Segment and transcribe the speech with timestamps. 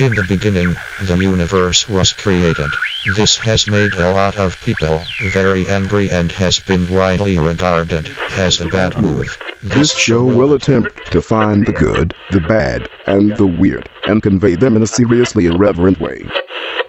[0.00, 2.68] In the beginning, the universe was created.
[3.14, 5.00] This has made a lot of people
[5.32, 9.38] very angry and has been widely regarded as a bad move.
[9.62, 14.56] This show will attempt to find the good, the bad, and the weird, and convey
[14.56, 16.28] them in a seriously irreverent way.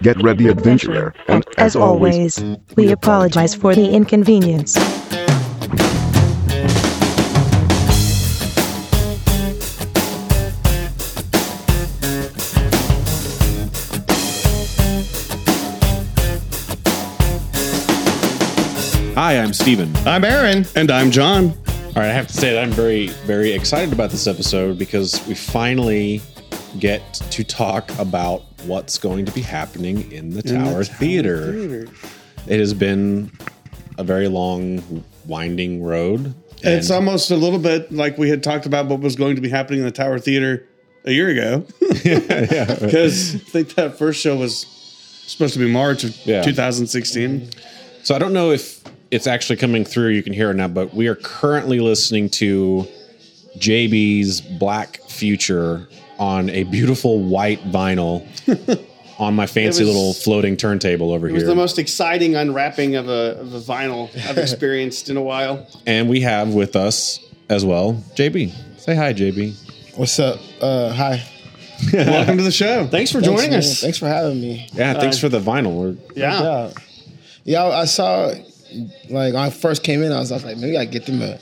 [0.02, 2.42] Get ready, adventurer, and As always,
[2.74, 4.76] we apologize for the inconvenience.
[19.26, 19.92] Hi, I'm Steven.
[20.06, 20.64] I'm Aaron.
[20.76, 21.46] And I'm John.
[21.46, 25.20] All right, I have to say that I'm very, very excited about this episode because
[25.26, 26.22] we finally
[26.78, 31.88] get to talk about what's going to be happening in the Tower, Theater.
[32.46, 33.32] It has been
[33.98, 36.32] a very long, winding road.
[36.62, 39.48] It's almost a little bit like we had talked about what was going to be
[39.48, 40.68] happening in the Tower Theater
[41.04, 41.66] a year ago.
[42.80, 44.66] Because I think that first show was
[45.26, 46.42] supposed to be March of Yeah.
[46.42, 47.50] 2016.
[48.04, 50.08] So I don't know if it's actually coming through.
[50.10, 52.86] You can hear it now, but we are currently listening to
[53.58, 58.26] JB's Black Future on a beautiful white vinyl
[59.18, 61.36] on my fancy was- little floating turntable over here.
[61.36, 65.22] It was the most exciting unwrapping of a, of a vinyl I've experienced in a
[65.22, 65.66] while.
[65.86, 68.52] and we have with us as well JB.
[68.80, 69.96] Say hi, JB.
[69.96, 70.38] What's up?
[70.60, 71.22] Uh, hi.
[71.92, 72.86] Welcome to the show.
[72.86, 73.58] Thanks for Thanks, joining man.
[73.58, 73.80] us.
[73.80, 74.68] Thanks for having me.
[74.72, 75.76] Yeah, thanks for the vinyl.
[75.76, 76.42] We're, Yeah.
[76.42, 76.70] Yeah,
[77.44, 77.62] yeah.
[77.64, 78.32] I I saw,
[79.10, 81.22] like, when I first came in, I was, I was like, maybe I get them
[81.22, 81.38] a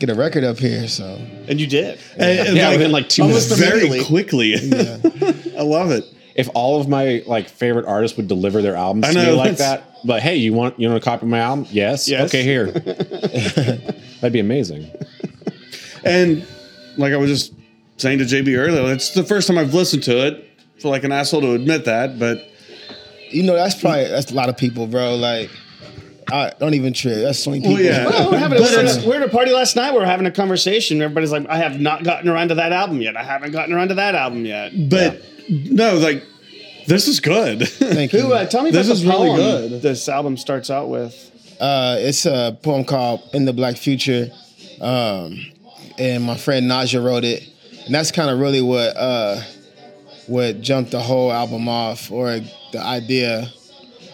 [0.00, 0.88] get a record up here.
[0.88, 1.04] So
[1.48, 1.98] And you did.
[2.16, 3.68] And, Yeah, within like two almost minutes.
[3.70, 4.04] Very Immediately.
[4.06, 4.54] quickly.
[5.58, 6.04] I love it.
[6.34, 9.36] if all of my like favorite artists would deliver their albums I to me know,
[9.36, 11.66] like that, but hey, you want you want to copy of my album?
[11.70, 12.08] Yes.
[12.08, 12.28] Yes.
[12.28, 12.66] Okay, here.
[12.72, 14.90] That'd be amazing.
[16.04, 16.46] And
[16.96, 17.54] like I was just
[17.96, 20.44] saying to JB earlier, it's the first time I've listened to it.
[20.76, 22.38] I feel like an asshole to admit that, but
[23.30, 25.14] you know, that's probably that's a lot of people, bro.
[25.16, 25.50] Like,
[26.32, 27.16] I don't even trip.
[27.22, 27.74] That's so many people.
[27.74, 28.06] Well, yeah.
[28.06, 29.92] Well, we're, having a, But it's- we were at a party last night.
[29.92, 31.00] We were having a conversation.
[31.02, 33.16] Everybody's like, I have not gotten around to that album yet.
[33.16, 34.72] I haven't gotten around to that album yet.
[34.90, 36.22] but no, like
[36.86, 37.66] this is good.
[37.68, 38.20] Thank you.
[38.20, 39.82] Who, uh, tell me This about is the really good.
[39.82, 41.30] this album starts out with.
[41.60, 44.28] Uh, it's a poem called "In the Black Future,"
[44.80, 45.38] um,
[45.98, 47.48] and my friend Naja wrote it,
[47.86, 49.40] and that's kind of really what uh,
[50.26, 52.40] what jumped the whole album off, or
[52.72, 53.52] the idea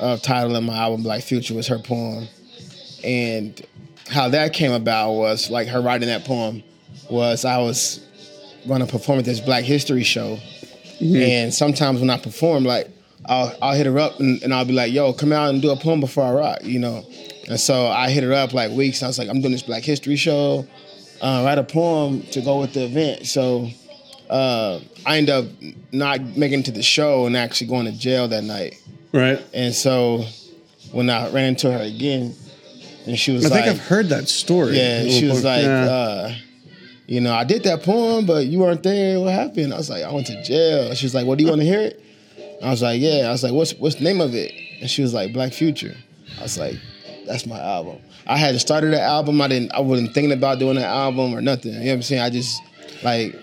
[0.01, 2.27] of titling my album "Black Future" was her poem,
[3.05, 3.61] and
[4.09, 6.63] how that came about was like her writing that poem
[7.09, 8.01] was I was
[8.67, 10.39] going to perform at this Black History show,
[11.01, 12.89] and sometimes when I perform, like
[13.27, 15.71] I'll, I'll hit her up and, and I'll be like, "Yo, come out and do
[15.71, 17.05] a poem before I rock," you know.
[17.49, 19.01] And so I hit her up like weeks.
[19.01, 20.67] And I was like, "I'm doing this Black History show.
[21.21, 23.69] Uh, write a poem to go with the event." So
[24.31, 25.45] uh, I end up
[25.93, 28.81] not making it to the show and actually going to jail that night.
[29.13, 29.43] Right.
[29.55, 30.25] And so
[30.93, 32.35] when I ran into her again,
[33.07, 34.77] and she was like, I like, think I've heard that story.
[34.77, 35.85] yeah, she was like, Yeah.
[35.85, 36.35] uh,
[37.07, 39.19] you know, I did that poem, but you weren't there.
[39.19, 39.75] What happened?
[39.75, 40.95] I was like, I went to jail.
[40.95, 42.03] She was like, Well, do you want to hear it?
[42.63, 43.27] I was like, Yeah.
[43.27, 44.53] I was like, What's what's the name of it?
[44.81, 45.97] And she was like, Black Future.
[46.39, 46.77] I was like,
[47.27, 47.99] That's my album.
[48.27, 49.41] I had started the album.
[49.41, 49.73] I didn't.
[49.73, 51.73] I wasn't thinking about doing an album or nothing.
[51.73, 52.23] You know what I'm saying?
[52.23, 52.63] I just
[53.03, 53.35] like,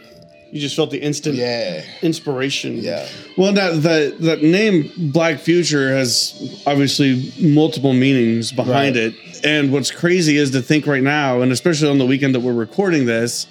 [0.51, 2.77] You just felt the instant yeah, inspiration.
[2.77, 3.07] yeah.
[3.37, 9.13] Well, that the the name Black Future has obviously multiple meanings behind Right.
[9.13, 9.13] it.
[9.43, 12.53] And what's crazy is to think right now, and especially on the weekend that we're
[12.53, 13.45] recording this,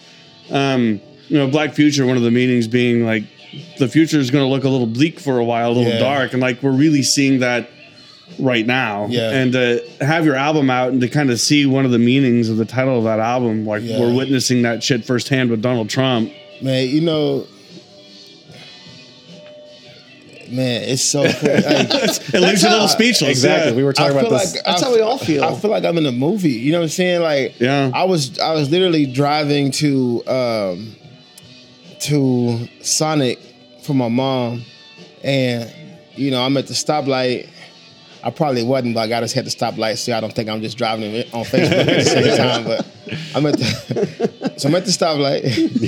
[0.50, 2.06] um, you know, Black Future.
[2.06, 3.24] One of the meanings being like
[3.78, 5.98] the future is going to look a little bleak for a while, a little Yeah.
[5.98, 7.68] dark, and like we're really seeing that
[8.38, 9.06] right now.
[9.08, 9.30] Yeah.
[9.30, 12.48] And to have your album out and to kind of see one of the meanings
[12.48, 14.00] of the title of that album, like Yeah.
[14.00, 16.32] we're witnessing that shit firsthand with Donald Trump.
[16.62, 17.46] Man, you know.
[20.48, 21.50] Man, it's so cool.
[21.52, 23.30] Like, It leaves you a little speechless.
[23.30, 23.72] Exactly.
[23.72, 23.76] yeah.
[23.76, 24.54] We were talking I about this.
[24.54, 25.42] like That's I- how we all feel.
[25.42, 26.50] I feel like I'm in a movie.
[26.50, 27.20] You know what I'm saying?
[27.22, 27.90] Like, Yeah.
[27.92, 30.96] I was I was literally driving to um
[32.00, 33.40] to Sonic
[33.82, 34.62] for my mom,
[35.24, 35.68] and
[36.14, 37.48] you know I'm at the stoplight.
[38.22, 40.76] I probably wasn't, but I just hit the stoplight so I don't think I'm just
[40.78, 42.64] driving on Facebook at the same time.
[42.64, 42.86] But
[43.34, 45.42] I'm at the so I'm at the stoplight.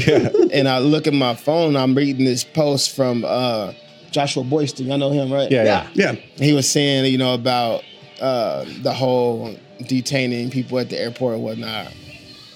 [0.06, 0.31] Yeah.
[0.52, 1.76] and I look at my phone.
[1.76, 3.72] I'm reading this post from uh,
[4.10, 4.87] Joshua Boyston.
[4.87, 5.50] Y'all know him, right?
[5.50, 5.88] yeah, yeah.
[5.94, 6.12] Yeah.
[6.37, 7.82] he was saying, you know, about
[8.20, 9.56] uh, the whole
[9.87, 11.93] detaining people at the airport and whatnot.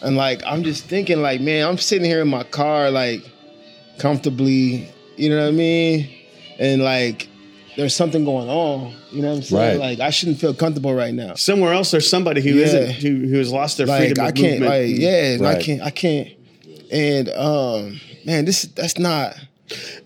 [0.03, 3.23] And like, I'm just thinking, like, man, I'm sitting here in my car, like,
[3.99, 6.11] comfortably, you know what I mean?
[6.59, 7.29] And like,
[7.77, 9.81] there's something going on, you know what I'm saying?
[9.81, 9.91] Right.
[9.91, 11.35] Like, I shouldn't feel comfortable right now.
[11.35, 12.87] Somewhere else, there's somebody who Yeah.
[12.87, 14.71] not who, who has lost their Like, freedom of I can't, movement.
[14.91, 16.29] like, yeah, I can't, I can't.
[16.91, 19.35] And um, man, this that's not.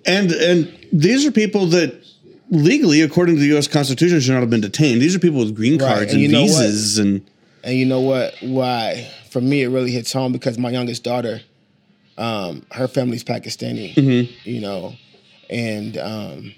[0.07, 1.93] And and these are people that
[2.51, 3.67] legally, according to the U.S.
[3.67, 5.03] Constitution, should not have been detained.
[5.03, 6.63] These are people with green Right, cards and and, you know what?
[6.63, 7.23] visas, and
[7.65, 8.35] And you know what?
[8.41, 9.11] Why?
[9.31, 11.41] For me, it really hits home because my youngest daughter,
[12.17, 13.93] um, her family's Pakistani.
[13.95, 14.49] Mm-hmm.
[14.49, 14.95] You know,
[15.51, 16.55] and um,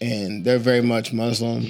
[0.00, 1.66] and they're very much Muslim.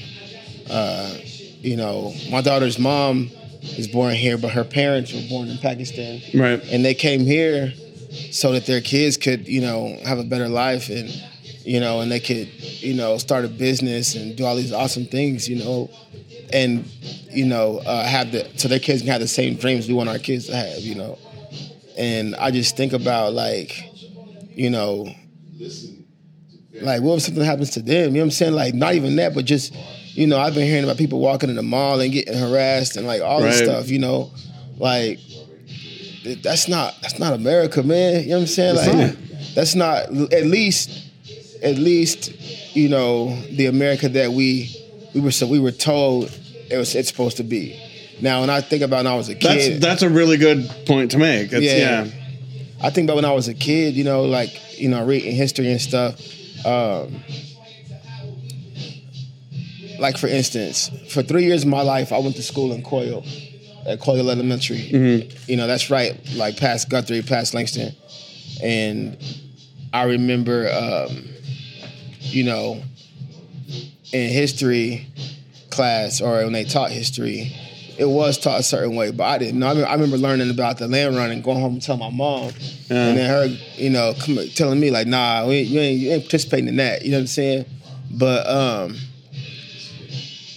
[0.69, 1.15] Uh,
[1.61, 3.31] you know, my daughter's mom
[3.63, 6.63] is born here, but her parents were born in Pakistan, right.
[6.71, 7.73] and they came here
[8.31, 11.11] so that their kids could, you know, have a better life and
[11.67, 12.49] you know, and they could,
[12.81, 15.91] you know, start a business and do all these awesome things, you know,
[16.53, 16.85] and
[17.31, 20.09] you know, uh, have the so their kids can have the same dreams we want
[20.09, 21.19] our kids to have, you know.
[21.99, 23.75] And I just think about like,
[24.51, 25.09] you know,
[26.83, 28.11] like what if something happens to them?
[28.11, 28.53] You know what I'm saying?
[28.55, 29.75] Like not even that, but just,
[30.17, 33.07] you know, I've been hearing about people walking in the mall and getting harassed and
[33.07, 34.31] like all this stuff, you know,
[34.79, 35.19] like
[36.43, 38.23] that's not that's not America, man.
[38.23, 38.77] You know what I'm saying?
[38.79, 40.91] It's like that's not at least
[41.63, 44.75] at least you know the America that we
[45.15, 46.31] we were so we were told
[46.71, 47.81] it was it's supposed to be.
[48.21, 50.71] Now, when I think about when I was a That's kid, that's a really good
[50.87, 51.53] point to make.
[51.53, 52.05] It's, Yeah.
[52.05, 52.11] yeah.
[52.83, 55.71] I think about when I was a kid, you know, like you know, reading history
[55.71, 56.19] and stuff.
[56.67, 57.23] Um,
[59.99, 63.25] like for instance, for three years of my life, I went to school in Coyle,
[63.87, 64.77] at Coyle Elementary.
[65.47, 67.95] You know, that's right, like past Guthrie, past Langston,
[68.63, 69.17] and
[69.93, 71.25] I remember, um,
[72.21, 72.83] you know,
[74.13, 75.07] in history
[75.71, 77.55] class or when they taught history,
[77.99, 79.67] it was taught a certain way, but I didn't know.
[79.67, 82.53] I remember, I remember learning about the land running, going home and telling my mom,
[82.91, 83.47] and then her,
[83.77, 87.05] you know, come, telling me like, "Nah, we, you, ain't, you ain't participating in that."
[87.05, 87.65] You know what I'm saying?
[88.11, 88.97] But um,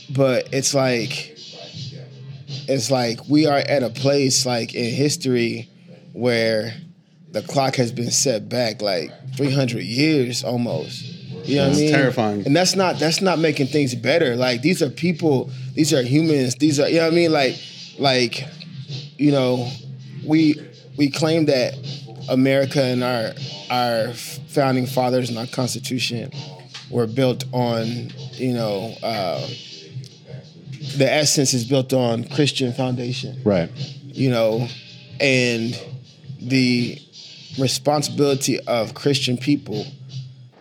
[0.09, 1.37] but it's like,
[2.67, 5.69] it's like we are at a place like in history
[6.13, 6.73] where
[7.31, 11.08] the clock has been set back like 300 years almost.
[11.45, 11.91] You know what I It's mean?
[11.93, 12.45] terrifying.
[12.45, 14.35] And that's not that's not making things better.
[14.35, 17.31] Like these are people, these are humans, these are you know what I mean?
[17.31, 17.55] Like
[17.97, 18.45] like
[19.17, 19.69] you know,
[20.25, 20.55] we
[20.97, 21.75] we claim that
[22.29, 23.31] America and our
[23.69, 26.31] our founding fathers and our constitution
[26.89, 27.85] were built on,
[28.33, 29.45] you know, uh,
[30.97, 33.69] the essence is built on Christian foundation Right.
[34.05, 34.67] you know,
[35.19, 35.79] and
[36.41, 36.97] the
[37.59, 39.85] responsibility of Christian people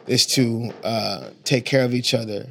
[0.08, 2.46] is to uh, take care of each other,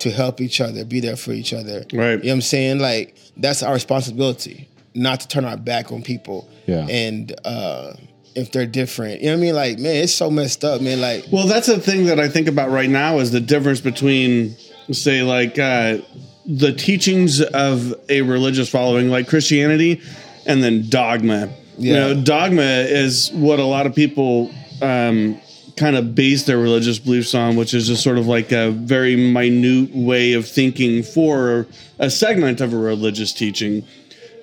[0.00, 1.84] to help each other, be there for each other.
[1.92, 2.12] Right.
[2.12, 2.78] You know what I'm saying?
[2.78, 6.48] Like that's our responsibility, not to turn our back on people.
[6.66, 6.86] Yeah.
[6.88, 7.94] And uh,
[8.34, 9.54] if they're different, you know what I mean?
[9.54, 11.00] Like, man, it's so messed up, man.
[11.00, 14.54] Like, Well, that's the thing that I think about right now is the difference between,
[14.92, 15.98] say, like uh,
[16.46, 20.00] the teachings of a religious following, like Christianity,
[20.46, 21.48] and then dogma.
[21.76, 21.98] You Yeah.
[22.12, 25.40] know, dogma is what a lot of people um,
[25.80, 29.16] kind of base their religious beliefs on, which is just sort of like a very
[29.16, 31.66] minute way of thinking for
[31.98, 33.82] a segment of a religious teaching.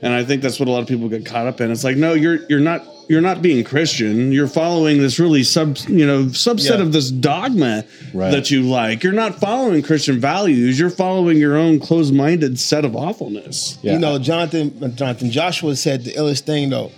[0.02, 1.72] And I think that's what a lot of people get caught up in.
[1.72, 4.32] It's like, no, you're you're not you're not being Christian.
[4.34, 6.82] You're following this really sub you know subset Yeah.
[6.84, 8.32] of this dogma Right.
[8.32, 9.02] that you like.
[9.04, 10.78] You're not following Christian values.
[10.80, 13.78] You're following your own closed minded set of awfulness.
[13.82, 13.94] Yeah.
[13.94, 16.92] You know, Jonathan Jonathan Joshua said the illest thing though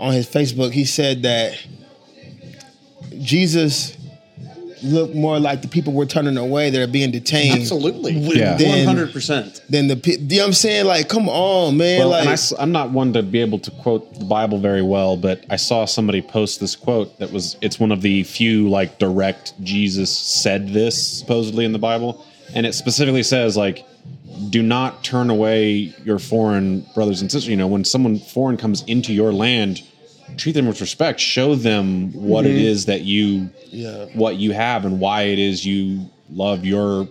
[0.00, 0.72] on his Facebook.
[0.72, 1.54] He said that
[3.18, 3.96] Jesus
[4.82, 7.60] looked more like the people we're turning away that are being detained.
[7.60, 8.56] Absolutely, Yeah.
[8.62, 9.60] one hundred percent.
[9.68, 10.86] Then the pe- you know what I'm saying?
[10.86, 12.00] Like, come on, man.
[12.00, 14.82] Well, like, and I, am not one to be able to quote the Bible very
[14.82, 18.68] well, but I saw somebody post this quote that was it's one of the few
[18.68, 23.86] like direct Jesus said this supposedly in the Bible, and it specifically says like,
[24.48, 27.48] do not turn away your foreign brothers and sisters.
[27.48, 29.82] You know, when someone foreign comes into your land,
[30.36, 31.20] treat them with respect.
[31.20, 32.58] Show them what it mm-hmm.
[32.58, 34.06] is that you Yeah.
[34.14, 37.08] what you have and why it is you love your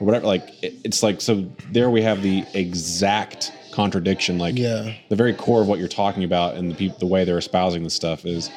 [0.00, 4.92] or whatever like it, it's like so there we have the exact contradiction like Yeah.
[5.08, 7.82] the very core of what you're talking about and the peop the way they're espousing
[7.84, 8.50] this stuff is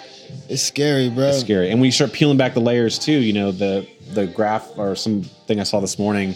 [0.50, 1.28] it's scary, bro.
[1.28, 4.28] It's scary and when you start peeling back the layers too you know the the
[4.28, 6.36] graph or something i saw this morning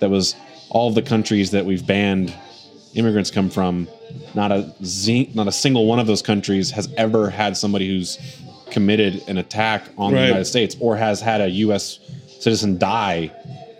[0.00, 0.34] that was
[0.70, 2.34] all the countries that we've banned
[2.94, 3.86] immigrants come from
[4.34, 8.18] not a z not a single one of those countries has ever had somebody who's
[8.70, 11.98] committed an attack on the united states or has had a us
[12.40, 13.30] citizen die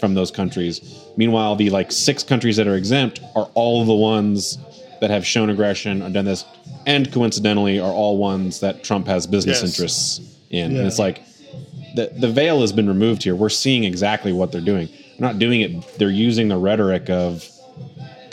[0.00, 0.80] from those countries
[1.16, 4.58] meanwhile the like six countries that are exempt are all the ones
[5.00, 6.44] that have shown aggression and done this
[6.86, 9.70] and coincidentally are all ones that trump has business Yes.
[9.70, 10.78] interests in Yeah.
[10.78, 11.22] and it's like
[11.96, 13.36] the the veil has been removed here.
[13.36, 14.88] We're seeing exactly what they're doing.
[14.88, 15.96] They're not doing it.
[15.96, 17.48] They're using the rhetoric of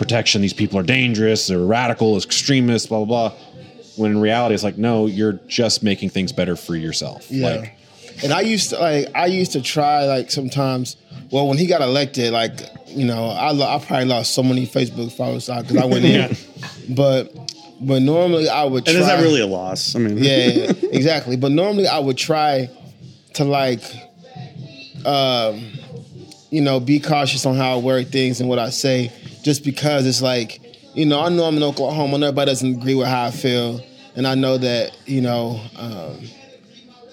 [0.02, 0.42] protection.
[0.42, 1.48] These people are dangerous.
[1.48, 3.38] They're radical, extremists, blah blah blah.
[3.98, 7.30] When in reality, it's like, no, you're just making things better for yourself.
[7.30, 7.48] Yeah.
[7.48, 7.78] Like,
[8.24, 10.98] and I used to like I used to try like sometimes.
[11.32, 14.66] Well, when he got elected, like you know, I lo- I probably lost so many
[14.66, 16.36] Facebook followers because I went in,
[16.90, 17.34] but
[17.80, 18.88] but normally I would.
[18.88, 19.96] And try, is that really a loss?
[19.96, 21.38] I mean, yeah, yeah, exactly.
[21.38, 22.70] But normally I would try
[23.36, 23.84] to like,
[25.06, 25.64] um,
[26.50, 29.12] you know, be cautious on how I word things and what I say,
[29.44, 30.60] just because it's like,
[30.94, 33.82] you know, I know I'm in Oklahoma and everybody doesn't agree with how I feel,
[34.16, 36.20] and I know that you know, um,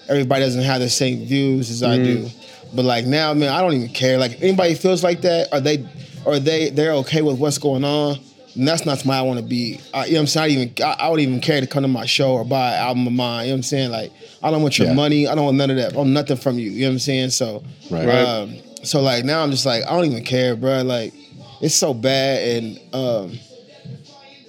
[0.07, 2.29] everybody doesn't have the same views as I do.
[2.73, 4.17] But like now, man, I don't even care.
[4.17, 5.87] Like anybody feels like that, are they,
[6.25, 8.19] are they, they're okay with what's going on?
[8.55, 9.79] And that's not somebody I want to be.
[9.93, 10.59] I, you know what I'm saying?
[10.59, 12.79] I even I, I wouldn't even care to come to my show or buy an
[12.79, 13.45] album of mine.
[13.45, 13.91] You know what I'm saying?
[13.91, 14.11] Like
[14.43, 14.93] I don't want your Yeah.
[14.93, 15.27] money.
[15.27, 15.93] I don't want none of that.
[15.93, 16.69] I want nothing from you.
[16.71, 17.29] You know what I'm saying?
[17.31, 18.05] So Right.
[18.05, 18.21] Right.
[18.21, 20.81] um, so like now I'm just like I don't even care, bro.
[20.81, 21.13] Like
[21.61, 23.39] it's so bad, and um,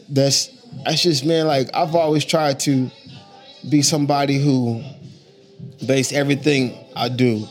[0.09, 0.51] that's
[0.85, 1.47] that's just man.
[1.47, 2.91] Like I've always tried to
[3.69, 4.83] be somebody who
[5.87, 7.47] base everything I do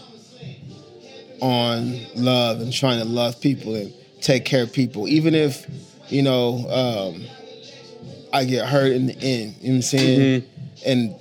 [1.41, 5.65] on love and trying to love people and take care of people, even if
[6.09, 7.25] you know um,
[8.33, 9.55] I get hurt in the end.
[9.61, 10.45] You know what I'm saying?
[10.85, 11.15] And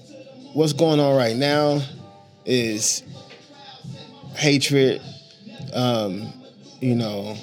[0.54, 1.80] what's going on right now
[2.44, 3.02] is
[4.34, 5.02] hatred,
[5.74, 6.32] um,
[6.80, 7.36] you know,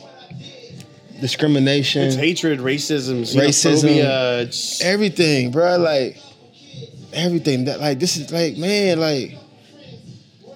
[1.22, 4.81] discrimination, It's hatred, racism, Racism.
[4.84, 5.77] everything, bro.
[5.77, 6.17] Like
[7.13, 9.38] everything that, like, this is like, man, like,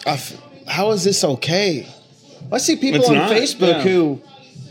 [0.06, 0.36] f-
[0.68, 1.88] how is this okay?
[2.52, 3.82] I see people It's on not, Facebook yeah.
[3.84, 4.22] who,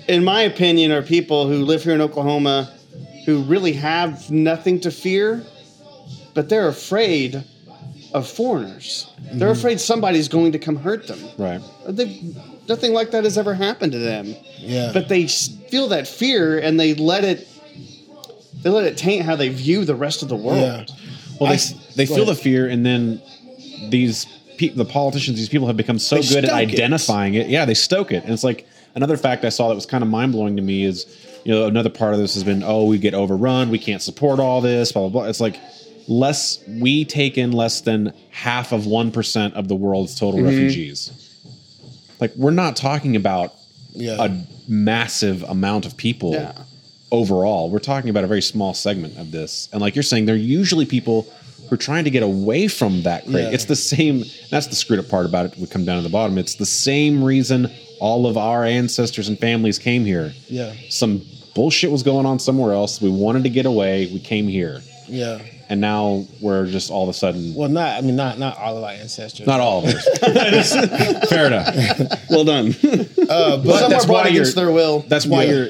[0.09, 2.73] in my opinion, are people who live here in Oklahoma
[3.25, 5.45] who really have nothing to fear,
[6.35, 7.45] but they're afraid
[8.15, 9.07] of foreigners.
[9.33, 9.59] They're Mm-hmm.
[9.59, 11.19] afraid somebody's going to come hurt them.
[11.37, 11.61] Right.
[11.87, 12.21] They,
[12.69, 14.35] nothing like that has ever happened to them.
[14.59, 17.47] Yeah, But they feel that fear and they let it.
[18.63, 20.59] They let it taint how they view the rest of the world.
[20.59, 20.85] yeah,
[21.41, 23.23] Well, I- they, they go feel the fear, and then
[23.89, 24.27] these
[24.59, 26.75] pe- the politicians, these people have become so They good at stoke it.
[26.75, 27.49] identifying it.
[27.49, 30.11] Yeah, they stoke it, and it's like another fact I saw that was kind of
[30.11, 31.07] mind blowing to me is,
[31.45, 34.41] you know, another part of this has been, oh, we get overrun, we can't support
[34.41, 35.29] all this, blah blah blah.
[35.31, 35.61] It's like
[36.09, 40.49] less we take in less than half of one percent of the world's total mm-hmm.
[40.49, 41.13] refugees.
[42.21, 43.55] Like we're not talking about
[43.93, 44.17] yeah.
[44.25, 46.53] a massive amount of people Yeah.
[47.11, 47.71] overall.
[47.71, 49.69] We're talking about a very small segment of this.
[49.73, 51.27] And like you're saying, they're usually people
[51.69, 53.45] who are trying to get away from that crate.
[53.45, 53.51] Yeah.
[53.51, 55.57] It's the same, that's the screwed up part about it.
[55.59, 56.39] We come down to the bottom.
[56.39, 57.71] It's the same reason
[58.01, 60.33] all of our ancestors and families came here.
[60.49, 61.23] yeah, Some
[61.55, 63.01] bullshit was going on somewhere else.
[63.01, 64.07] We wanted to get away.
[64.13, 64.83] We came here.
[65.09, 65.41] yeah.
[65.71, 68.79] And now we're just all of a sudden, Well, not I mean, not not all
[68.79, 69.47] of our ancestors.
[69.47, 71.29] not all of us.
[71.29, 72.31] Fair enough.
[72.31, 72.69] Well done.
[72.69, 75.01] uh, but Some that's are brought why against their will.
[75.09, 75.51] That's why Yeah.
[75.53, 75.69] you're,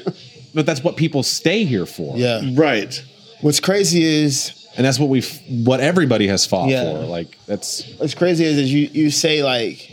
[0.53, 2.17] but that's what people stay here for.
[2.17, 2.41] yeah.
[2.53, 3.03] right.
[3.41, 5.21] What's crazy is and that's what we
[5.65, 6.83] what everybody has fought Yeah.
[6.93, 9.89] for like that's what's crazy is, is you you say like,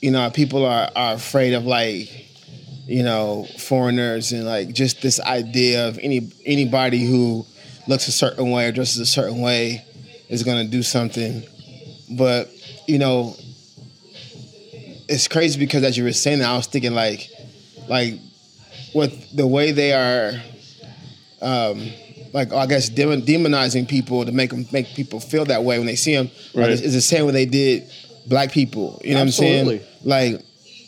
[0.00, 2.08] you know, people are are afraid of like,
[2.86, 7.44] you know, foreigners and like just this idea of any anybody who
[7.88, 9.84] looks a certain way or dresses a certain way
[10.28, 11.42] is gonna do something.
[12.10, 12.48] But,
[12.86, 13.36] you know,
[15.08, 17.28] it's crazy because as you were saying that, I was thinking like
[17.88, 18.14] like
[18.94, 20.32] with the way they are
[21.40, 21.90] um
[22.32, 25.86] like I guess demon, demonizing people to make them make people feel that way when
[25.86, 26.30] they see them.
[26.54, 26.70] Like, Right.
[26.70, 27.84] it's, it's the same way they did
[28.26, 29.00] black people.
[29.04, 29.80] You know what I'm saying?
[30.04, 30.40] Like,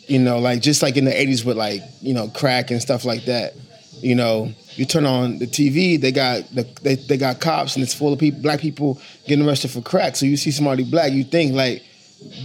[0.07, 3.05] you know, like just like in the '80s with like you know crack and stuff
[3.05, 3.53] like that.
[4.01, 7.83] You know, you turn on the TV, they got the, they they got cops and
[7.83, 10.15] it's full of people, black people getting arrested for crack.
[10.15, 11.83] So you see somebody black, you think like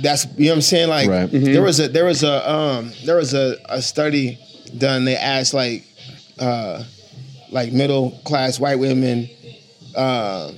[0.03, 0.89] that's you know what I'm saying?
[0.89, 1.29] Like Right.
[1.31, 4.39] there was a there was a um there was a, a study
[4.77, 5.05] done.
[5.05, 5.85] They asked like
[6.39, 6.85] uh
[7.51, 9.29] like middle class white women
[9.97, 10.53] uh,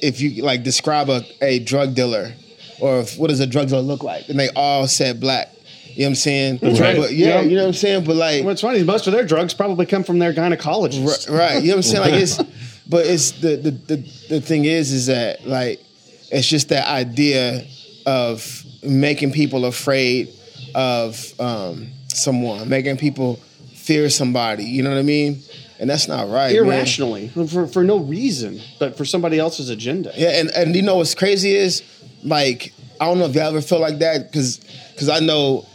[0.00, 2.32] if you like describe a, a drug dealer
[2.80, 5.52] or if, what does a drug dealer look like, and they all said black.
[5.96, 6.58] You know what I'm saying?
[6.62, 6.96] right.
[6.96, 7.40] But yeah, Yeah.
[7.40, 8.04] you know what I'm saying.
[8.04, 11.28] But like, What's funny is most of their drugs probably come from their gynecologist.
[11.30, 11.62] Right, right.
[11.62, 12.00] You know what I'm saying?
[12.12, 12.36] Like it's,
[12.88, 13.96] but it's the, the the
[14.28, 15.82] the thing is, is that like
[16.30, 17.64] it's just that idea
[18.04, 20.28] of making people afraid
[20.74, 23.36] of um, someone, making people
[23.72, 24.64] fear somebody.
[24.64, 25.40] You know what I mean?
[25.78, 26.54] And that's not right.
[26.54, 26.64] man.
[26.66, 30.12] irrationally for, for no reason, but for somebody else's agenda.
[30.14, 31.82] Yeah, and, and you know what's crazy is
[32.22, 34.58] like I don't know if y'all ever feel like that because
[34.92, 35.66] because I know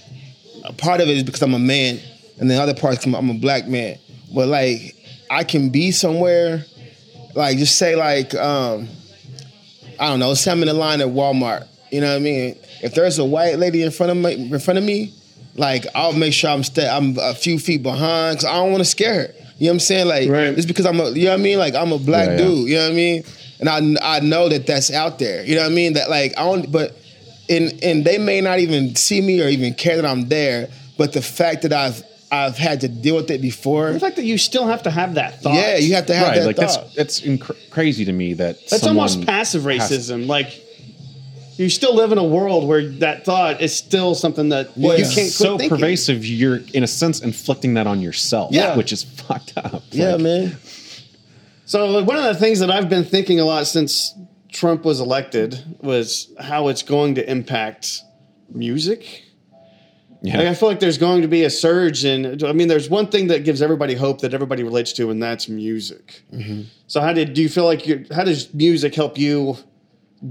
[0.64, 2.00] a part of it is because I'm a man,
[2.40, 3.98] and the other part is 'cause I'm a black man.
[4.34, 4.96] But like
[5.30, 6.66] I can be somewhere,
[7.36, 8.88] like just say like um,
[10.00, 11.68] I don't know, say I'm in the line at Walmart.
[11.92, 12.56] You know what I mean?
[12.82, 15.14] If there's a white lady in front of me, in front of me,
[15.56, 18.90] like I'll make sure I'm I'm a few feet behind because I don't want to
[18.90, 19.34] scare her.
[19.58, 20.08] You know what I'm saying?
[20.08, 20.58] Like Right.
[20.58, 21.60] it's because I'm a, you know what I mean?
[21.60, 22.38] Like I'm a black Yeah, yeah.
[22.38, 22.70] dude.
[22.70, 23.24] You know what I mean?
[23.60, 23.70] And
[24.02, 25.44] I I know that that's out there.
[25.46, 25.94] You know what I mean?
[25.94, 26.98] That like I don't, but
[27.50, 31.14] and and they may not even see me or even care that I'm there, but
[31.14, 33.92] the fact that I've I've had to deal with it before.
[33.92, 35.54] The fact that you still have to have that thought.
[35.56, 36.94] Yeah, you have to have right, that like thought.
[36.96, 40.28] that's that's inc- crazy to me that That's almost passive has- racism.
[40.28, 40.64] Like
[41.58, 45.04] you still live in a world where that thought is still something that Well, you
[45.04, 45.78] it's can't quit so thinking.
[45.78, 46.26] pervasive.
[46.26, 48.76] You're in a sense inflicting that on yourself, Yeah.
[48.78, 49.84] which is fucked up.
[49.92, 50.58] yeah, Like, man.
[51.66, 54.16] So like, one of the things that I've been thinking a lot since
[54.52, 58.02] Trump was elected was how it's going to impact
[58.50, 59.24] music.
[60.22, 60.38] Yeah.
[60.38, 62.44] Like, I feel like there's going to be a surge in.
[62.46, 65.50] I mean, there's one thing that gives everybody hope that everybody relates to, and that's
[65.50, 66.22] music.
[66.32, 66.64] Mm-hmm.
[66.86, 67.88] So, how did do you feel like?
[67.88, 69.58] You, how does music help you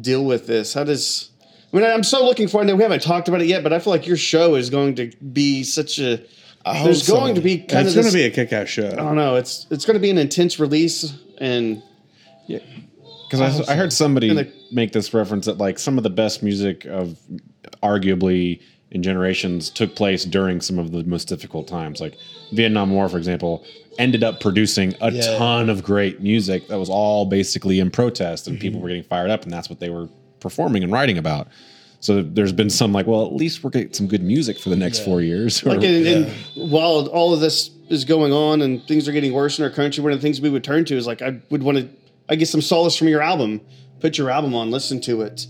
[0.00, 0.74] deal with this?
[0.74, 1.30] How does?
[1.72, 2.66] I mean, I'm so looking forward.
[2.66, 4.70] I know we haven't talked about it yet, but I feel like your show is
[4.70, 6.22] going to be such a.
[6.64, 7.14] I There's so.
[7.14, 8.02] going to be kind it's of.
[8.02, 8.90] going to be a kick-ass show.
[8.92, 9.36] I don't know.
[9.36, 11.82] It's it's going to be an intense release, and
[13.30, 16.42] Because I, I heard somebody the- make this reference that like some of the best
[16.42, 17.16] music of
[17.82, 18.60] arguably
[18.90, 22.00] in generations took place during some of the most difficult times.
[22.00, 22.16] Like
[22.52, 23.64] Vietnam War, for example,
[23.99, 25.38] ended up producing a Yeah.
[25.38, 28.62] ton of great music that was all basically in protest, and Mm-hmm.
[28.62, 30.08] people were getting fired up, and that's what they were
[30.40, 31.46] performing and writing about.
[32.00, 34.76] So there's been some like, well, at least we're getting some good music for the
[34.76, 35.62] next four years.
[35.62, 39.32] or- like and, and while all of this is going on and things are getting
[39.32, 41.40] worse in our country, one of the things we would turn to is like I
[41.50, 41.88] would want to
[42.30, 43.60] I get some solace from your album.
[44.00, 45.46] Put your album on, listen to it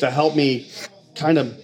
[0.00, 0.68] to help me
[1.14, 1.56] kind of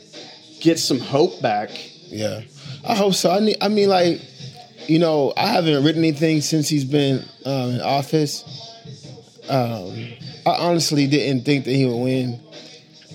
[0.60, 1.70] get some hope back.
[2.06, 2.42] Yeah,
[2.86, 3.30] I hope so.
[3.30, 3.56] I need.
[3.60, 4.20] I mean, like,
[4.86, 8.44] you know, I haven't written anything since he's been um, in office.
[9.48, 10.12] Um,
[10.46, 12.40] I honestly didn't think that he would win.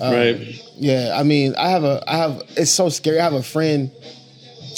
[0.02, 0.62] right.
[0.78, 2.42] Yeah, I mean, I have a, I have.
[2.58, 3.20] It's so scary.
[3.20, 3.92] I have a friend.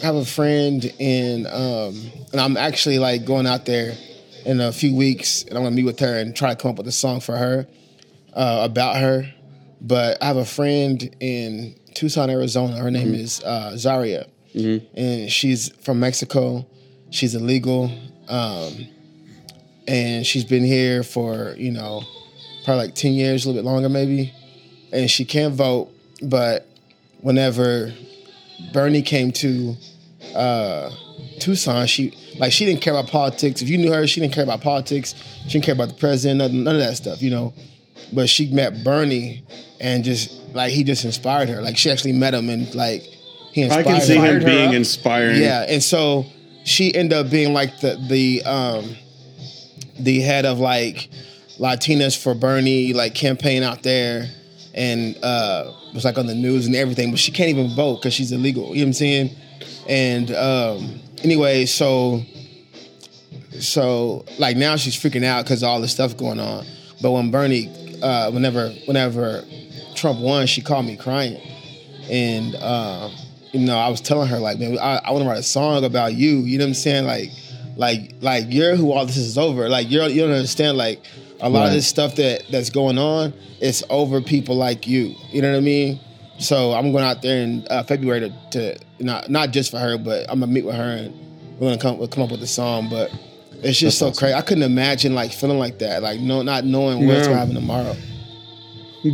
[0.04, 3.96] I have a friend, and um, and I'm actually like going out there
[4.48, 6.78] in a few weeks, and I'm gonna meet with her and try to come up
[6.78, 7.68] with a song for her
[8.34, 9.32] uh, about her.
[9.80, 12.78] But I have a friend in Tucson, Arizona.
[12.78, 14.26] Her name is uh, Zaria,
[14.96, 16.66] and she's from Mexico.
[17.12, 17.92] She's illegal,
[18.28, 18.88] um,
[19.88, 22.02] and she's been here for you know
[22.66, 24.34] probably like ten years, a little bit longer, maybe
[24.92, 25.90] and she can't vote.
[26.22, 26.68] But
[27.22, 27.94] whenever
[28.74, 29.76] Bernie came to
[30.36, 30.90] uh,
[31.40, 33.62] Tucson, she like she didn't care about politics.
[33.62, 35.16] If you knew her, she didn't care about politics.
[35.44, 37.54] She didn't care about the president, none, none of that stuff, you know.
[38.14, 39.44] But she met Bernie,
[39.80, 41.62] and just like he just inspired her.
[41.62, 43.02] Like she actually met him, and like
[43.52, 43.86] he inspired.
[43.86, 43.92] Her.
[43.92, 44.40] I can see her.
[44.40, 45.42] him being inspiring.
[45.42, 46.26] Yeah, and so
[46.64, 48.96] she ended up being like the the um
[50.00, 51.10] the head of like
[51.58, 54.30] Latinas for Bernie like campaign out there
[54.76, 58.14] and uh was like on the news and everything, but she can't even vote because
[58.14, 58.76] she's illegal.
[58.76, 59.36] You know what I'm saying?
[59.88, 62.24] And um anyway, so
[63.60, 66.66] so like now she's freaking out because all this stuff going on.
[67.02, 69.44] But when Bernie, uh, whenever whenever
[69.96, 71.40] Trump won, she called me crying,
[72.10, 73.10] and uh,
[73.52, 75.84] you know I was telling her like, man, I, I want to write a song
[75.84, 76.40] about you.
[76.40, 77.06] You know what I'm saying?
[77.06, 77.30] Like,
[77.76, 79.70] like like you're who all this is over.
[79.70, 81.04] Like you're you don't understand like
[81.40, 83.34] a lot of this stuff that that's going on.
[83.60, 85.16] It's over people like you.
[85.30, 86.00] You know what I mean?
[86.40, 89.98] So I'm going out there in uh, February to, to not not just for her,
[89.98, 91.14] but I'm gonna meet with her and
[91.60, 92.90] we're gonna come we'll come up with a song.
[92.90, 93.12] But
[93.64, 94.34] it's just so crazy.
[94.36, 97.26] I couldn't imagine like feeling like that, like no, not knowing what's No.
[97.34, 97.96] gonna happen tomorrow.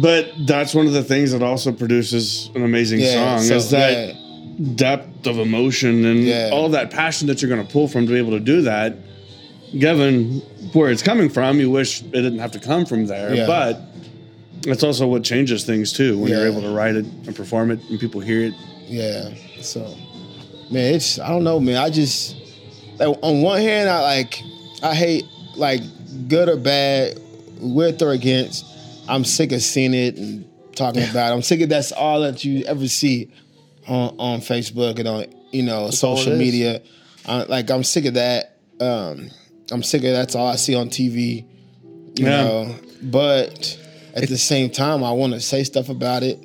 [0.01, 3.69] But that's one of the things that also produces an amazing Yeah, song so, is
[3.71, 4.13] that yeah.
[4.75, 6.49] depth of emotion and Yeah.
[6.51, 8.95] all that passion that you're going to pull from to be able to do that.
[9.77, 13.45] Given where it's coming from, you wish it didn't have to come from there, Yeah.
[13.45, 13.81] but
[14.65, 17.79] it's also what changes things too when you're able to write it and perform it
[17.89, 18.53] and people hear it.
[18.87, 19.33] Yeah.
[19.61, 19.81] So,
[20.71, 21.77] man, it's I don't know, man.
[21.77, 22.35] I just
[22.99, 24.41] like, on one hand, I like
[24.81, 25.81] I hate like
[26.27, 27.19] good or bad,
[27.59, 28.65] with or against.
[29.07, 30.45] I'm sick of seeing it and
[30.75, 31.35] talking about it.
[31.35, 33.31] I'm sick of that's all that you ever see
[33.87, 36.81] on on Facebook and on you know all social media.
[37.25, 38.57] Uh, like I'm sick of that.
[38.79, 39.29] Um,
[39.71, 41.45] I'm sick of that's all I see on TV.
[42.15, 42.43] You Yeah.
[42.43, 43.77] know, but
[44.13, 46.39] at the same time, I want to say stuff about it.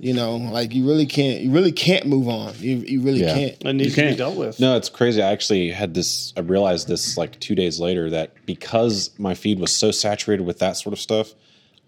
[0.00, 1.40] You know, like you really can't.
[1.40, 2.52] You really can't move on.
[2.58, 3.34] You you really Yeah.
[3.34, 3.64] can't.
[3.64, 4.18] It needs You to be can't.
[4.18, 4.60] dealt with.
[4.60, 5.22] No, it's crazy.
[5.22, 6.34] I actually had this.
[6.36, 10.58] I realized this like two days later that because my feed was so saturated with
[10.58, 11.32] that sort of stuff,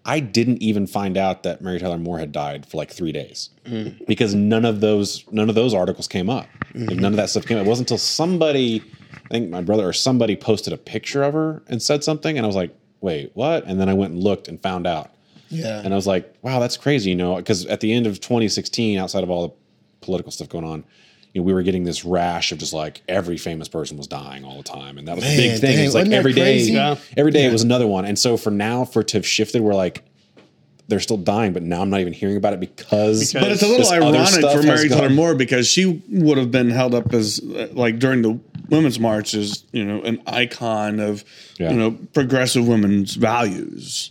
[0.07, 3.51] I didn't even find out that Mary Tyler Moore had died for like three days
[3.67, 4.07] mm.
[4.07, 6.47] because none of those none of those articles came up.
[6.75, 7.01] Like mm-hmm.
[7.01, 7.67] none of that stuff came up.
[7.67, 11.63] It wasn't until somebody, I think my brother or somebody posted a picture of her
[11.69, 14.49] and said something, and I was like, "Wait, what?" And then I went and looked
[14.49, 15.11] and found out.
[15.49, 15.81] Yeah.
[15.85, 18.99] And I was like, wow, that's crazy, you know, because at the end of 2016,
[18.99, 19.55] outside of all the
[20.01, 20.85] political stuff going on,
[21.33, 24.45] you know, we were getting this rash of just like every famous person was dying
[24.45, 24.99] all the time.
[24.99, 25.77] And that was the Man, big thing.
[25.77, 26.97] dang, It's like wasn't that every day, yeah.
[27.17, 28.05] every day it was another one.
[28.05, 30.03] And so for now, for it to have shifted, we're like,
[30.89, 33.33] they're still dying, but now I'm not even hearing about it because.
[33.33, 35.67] Because- But it's a little this other ironic stuff for has Mary Tyler Moore because
[35.67, 38.39] she would have been held up as uh, like during the
[38.71, 41.25] women's march as you know an icon of
[41.59, 41.71] Yeah.
[41.73, 44.11] you know progressive women's values.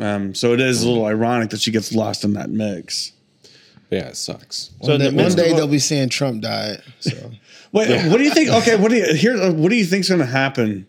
[0.00, 3.12] Um, so it is a little ironic that she gets lost in that mix.
[3.90, 4.70] Yeah, it sucks.
[4.82, 6.82] So in One the day, one day they'll be saying Trump died.
[7.00, 7.12] So
[7.72, 8.50] Wait, what do you think?
[8.50, 9.36] Okay, what do you here?
[9.36, 10.86] uh, What do you think's going to happen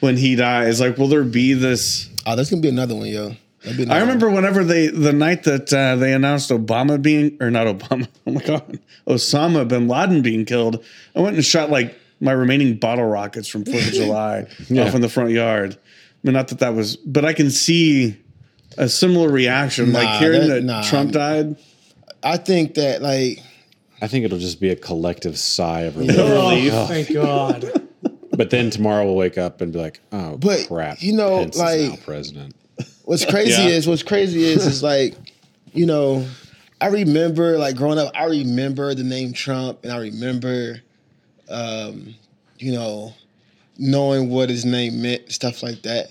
[0.00, 0.80] when he dies?
[0.80, 2.08] Like, will there be this?
[2.26, 3.36] oh, there's gonna be another one, yo.
[3.62, 7.50] There'll I another remember whenever they the night that uh, they announced Obama being or
[7.50, 8.78] not Obama, oh my god,
[9.08, 10.84] Osama bin Laden being killed.
[11.14, 14.42] I went and shot like my remaining bottle rockets from Fourth of July
[14.78, 15.74] off in the front yard.
[15.76, 15.78] I
[16.22, 18.16] mean, not that that was, but I can see
[18.78, 20.82] a similar reaction, Nah, like hearing that- that, nah.
[20.82, 21.56] Trump died.
[22.22, 23.40] I think that like
[24.02, 26.16] I think it'll just be a collective sigh of relief.
[26.18, 26.72] relief.
[26.88, 27.70] Thank God.
[28.36, 31.00] But then tomorrow we'll wake up and be like, oh, But, crap.
[31.02, 32.56] you know, Pence is like- now president.
[33.04, 33.68] What's crazy Yeah.
[33.68, 35.14] is what's crazy is is like,
[35.72, 36.26] you know,
[36.80, 40.82] I remember like growing up, I remember the name Trump and I remember
[41.48, 42.14] um,
[42.58, 43.14] you know,
[43.78, 46.08] knowing what his name meant, stuff like that.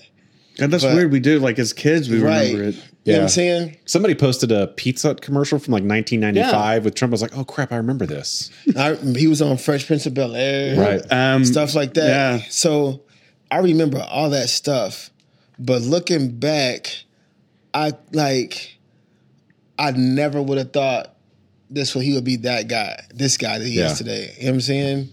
[0.58, 1.12] And that's But- weird.
[1.12, 2.52] We do like as kids, we Right.
[2.52, 2.74] remember it.
[3.04, 3.22] You know what Yeah.
[3.22, 3.76] I'm saying?
[3.84, 7.12] Somebody posted a Pizza Hut commercial from like 1995 with Trump.
[7.12, 8.50] I was like, oh, crap, I remember this.
[8.76, 10.76] I, he was on Fresh Prince of Bel Air.
[10.76, 11.02] Right.
[11.12, 12.08] Um, stuff like that.
[12.08, 12.40] Yeah.
[12.50, 13.02] So
[13.50, 15.10] I remember all that stuff.
[15.58, 17.04] But looking back,
[17.72, 18.76] I like
[19.78, 21.14] I never would have thought
[21.70, 23.92] this would he would be that guy, this guy that he Yeah.
[23.92, 24.32] is today.
[24.38, 25.08] You know what I'm saying?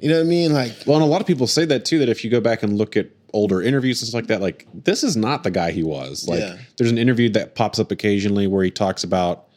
[0.00, 0.52] You know what I mean?
[0.52, 2.62] Like Well, and a lot of people say that too, that if you go back
[2.62, 5.70] and look at older interviews and stuff like that, like this is not the guy
[5.70, 6.26] he was.
[6.26, 6.56] Like Yeah.
[6.78, 9.48] there's an interview that pops up occasionally where he talks about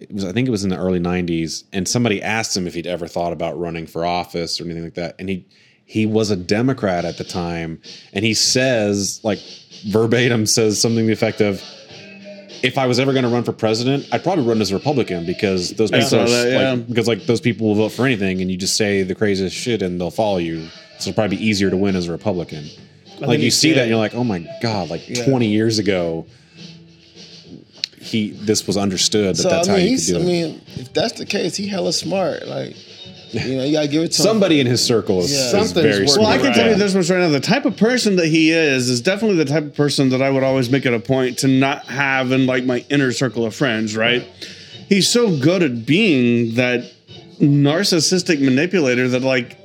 [0.00, 2.74] it was I think it was in the early nineties, and somebody asked him if
[2.74, 5.16] he'd ever thought about running for office or anything like that.
[5.18, 5.46] And he
[5.84, 7.80] he was a Democrat at the time,
[8.12, 9.40] and he says, like
[9.86, 11.62] verbatim says something to the effect of
[12.62, 15.24] if I was ever going to run for president, I'd probably run as a Republican
[15.24, 16.72] because those people, are, that, yeah.
[16.72, 19.56] like, because like those people will vote for anything, and you just say the craziest
[19.56, 20.68] shit, and they'll follow you.
[20.98, 22.68] So it'll probably be easier to win as a Republican.
[23.20, 24.90] Like you he see that, and you're like, oh my god!
[24.90, 26.26] Like 20 years ago,
[28.00, 30.60] he this was understood that so that's I how you could he's do I mean,
[30.76, 32.46] if that's the case, he hella smart.
[32.46, 32.76] Like
[33.32, 34.26] you know, you gotta give it to him.
[34.26, 35.38] Somebody in his circle is, Yeah.
[35.38, 36.20] is Something's very smart.
[36.20, 38.52] Well, I can tell you this much right now: the type of person that he
[38.52, 41.38] is is definitely the type of person that I would always make it a point
[41.38, 43.96] to not have in like my inner circle of friends.
[43.96, 44.26] Right?
[44.88, 46.90] He's so good at being that
[47.40, 49.58] narcissistic manipulator that, like,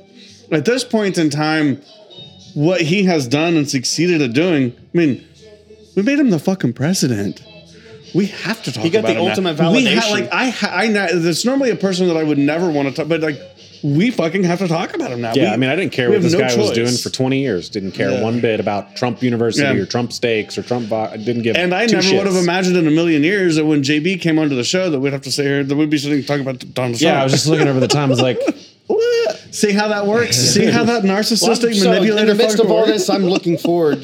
[0.52, 1.80] at this point in time,
[2.54, 4.72] what he has done and succeeded at doing.
[4.72, 5.26] I mean,
[5.96, 7.42] we made him the fucking president.
[8.14, 8.84] We have to talk.
[8.84, 9.30] He got about the him now.
[9.30, 12.38] ultimate We ha- like I, ha- I, na- that's normally a person that I would
[12.38, 13.38] never want to talk, but like
[13.82, 15.32] we fucking have to talk about him now.
[15.34, 16.74] Yeah, We- I mean, I didn't care we what have this no guy was choice.
[16.76, 17.68] doing for 20 years.
[17.68, 18.22] Didn't care Yeah.
[18.22, 19.72] one bit about Trump University Yeah.
[19.82, 20.86] or Trump stakes or Trump.
[20.86, 21.56] Vo- I didn't give.
[21.56, 24.38] And I two never would have imagined in a million years that when JB came
[24.38, 26.60] onto the show that we'd have to say here that we'd be sitting talking about
[26.72, 27.00] Donald Trump.
[27.02, 28.04] Yeah, I was just looking over the time.
[28.04, 28.38] I was like,
[29.50, 30.36] see how that works.
[30.54, 32.90] See how that narcissistic so manipulator in the midst of all works?
[32.90, 34.02] this, I'm looking forward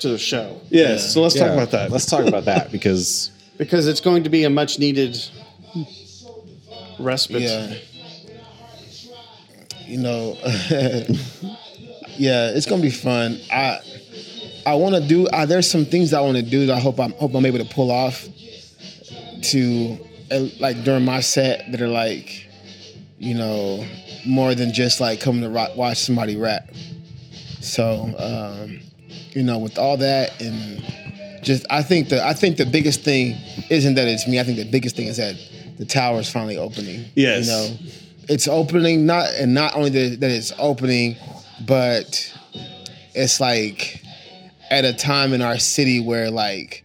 [0.00, 1.90] to the show Yes, so let's talk about that.
[1.90, 5.18] Let's talk about that because because it's going to be a much needed
[6.98, 7.42] respite.
[7.42, 7.74] Yeah.
[9.86, 10.36] You know,
[12.18, 13.40] yeah, it's gonna be fun.
[13.50, 13.80] I
[14.66, 15.26] I want to do.
[15.28, 17.58] Uh, there's some things I want to do that I hope I'm hope I'm able
[17.58, 18.28] to pull off.
[19.40, 19.98] To
[20.30, 22.47] uh, like during my set that are like,
[23.18, 23.84] you know,
[24.26, 26.70] more than just like coming to rock, watch somebody rap.
[27.60, 28.80] So, um,
[29.32, 30.82] you know, with all that and
[31.42, 33.36] just, I think the I think the biggest thing
[33.70, 34.40] isn't that it's me.
[34.40, 35.34] I think the biggest thing is that
[35.78, 37.06] the tower is finally opening.
[37.14, 37.46] Yes.
[37.46, 37.76] you know,
[38.28, 41.16] it's opening not and not only that, it's opening,
[41.66, 42.34] but
[43.14, 44.02] it's like
[44.70, 46.84] at a time in our city where like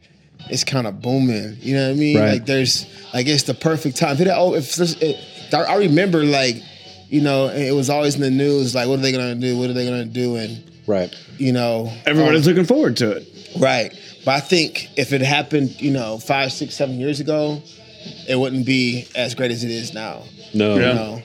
[0.50, 1.58] it's kind of booming.
[1.60, 2.18] You know what I mean?
[2.18, 2.32] Right.
[2.34, 4.14] Like there's like it's the perfect time.
[4.14, 5.20] If it, oh, if it,
[5.54, 6.58] I I remember like
[7.10, 9.58] you know it was always in the news like what are they gonna do?
[9.58, 10.36] What are they gonna do?
[10.38, 11.14] And right.
[11.38, 13.28] you know Everybody's um, looking forward to it.
[13.60, 13.94] right.
[14.26, 17.62] But I think if it happened, you know, five, six, seven years ago,
[18.28, 20.24] it wouldn't be as great as it is now.
[20.54, 20.94] No, You Yeah.
[20.94, 21.22] know.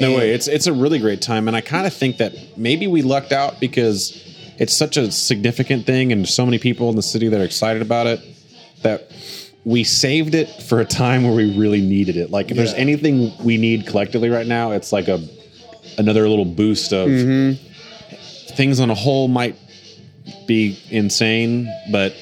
[0.00, 0.32] no And- way.
[0.32, 3.32] It's it's a really great time, and I kind of think that maybe we lucked
[3.32, 4.18] out because
[4.58, 7.80] it's such a significant thing, and so many people in the city that are excited
[7.82, 8.20] about it
[8.82, 9.08] that
[9.64, 12.30] we saved it for a time where we really needed it.
[12.30, 15.20] Like if there's anything we need collectively right now, it's like a
[15.98, 17.08] another little boost of
[18.56, 19.56] things on a whole might
[20.46, 22.14] be insane, but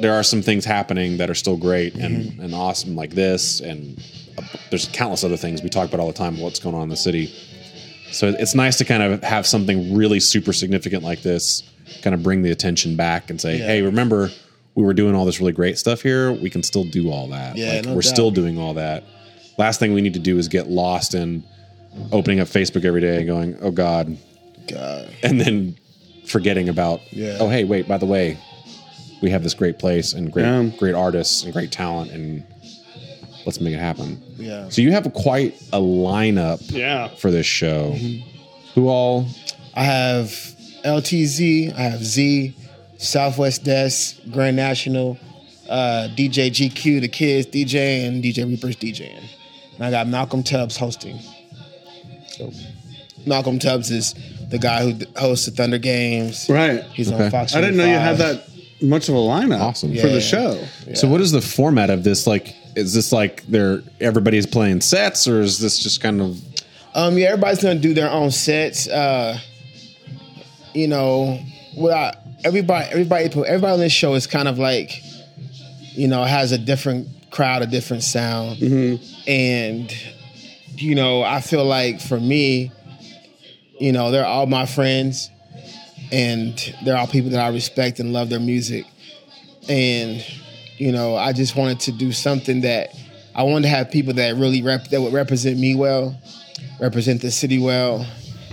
[0.00, 3.60] there are some things happening that are still great and, and awesome, like this.
[3.60, 4.02] And
[4.36, 6.38] uh, there's countless other things we talk about all the time.
[6.38, 7.26] What's going on in the city?
[8.12, 11.62] So it's nice to kind of have something really super significant like this,
[12.02, 13.66] kind of bring the attention back and say, Yeah.
[13.66, 14.30] "Hey, remember,
[14.78, 17.56] we were doing all this really great stuff here, we can still do all that.
[17.56, 18.04] Yeah, like, no we're doubt.
[18.14, 19.02] still doing all that.
[19.58, 21.42] Last thing we need to do is get lost in
[22.12, 24.16] opening up Facebook every day and going, "Oh God,"
[24.68, 25.08] God.
[25.24, 25.76] and then
[26.26, 27.38] forgetting about, Yeah.
[27.40, 28.36] "Oh hey, wait, by the way,
[29.20, 30.70] we have this great place and great Yeah.
[30.78, 32.44] great artists and great talent and
[33.46, 34.68] let's make it happen." Yeah.
[34.68, 37.08] So you have quite a lineup Yeah.
[37.16, 37.94] for this show.
[37.96, 38.28] Mm-hmm.
[38.76, 39.26] Who all?
[39.74, 40.30] I have
[40.84, 42.54] LTZ, I have Z,
[42.98, 45.18] Southwest Desk, Grand National,
[45.68, 49.22] uh, DJ GQ, the kids DJ, and DJ Reapers DJing.
[49.76, 51.18] And I got Malcolm Tubbs hosting.
[52.28, 52.52] So
[53.26, 54.14] Malcolm Tubbs is
[54.50, 56.48] the guy who hosts the Thunder Games.
[56.48, 56.82] Right.
[56.92, 57.24] He's Okay.
[57.26, 57.54] on Fox.
[57.54, 58.44] I didn't know you had that
[58.80, 59.90] much of a lineup Awesome.
[59.90, 60.12] for Yeah.
[60.14, 60.58] the show.
[60.94, 62.26] So what is the format of this?
[62.26, 66.40] Like, is this like they're everybody's playing sets, or is this just kind of
[66.94, 68.88] Um, yeah, everybody's gonna do their own sets.
[68.88, 69.38] Uh,
[70.74, 71.38] you know,
[71.74, 75.02] what I, everybody, everybody, everybody on this show is kind of like,
[75.92, 79.02] you know, has a different crowd, a different sound, mm-hmm.
[79.28, 79.94] and
[80.76, 82.70] you know, I feel like for me,
[83.80, 85.30] you know, they're all my friends,
[86.12, 88.86] and they're all people that I respect and love their music,
[89.68, 90.24] and
[90.76, 92.90] you know, I just wanted to do something that
[93.34, 96.16] I wanted to have people that really rep that would represent me well
[96.80, 98.06] represent the city well,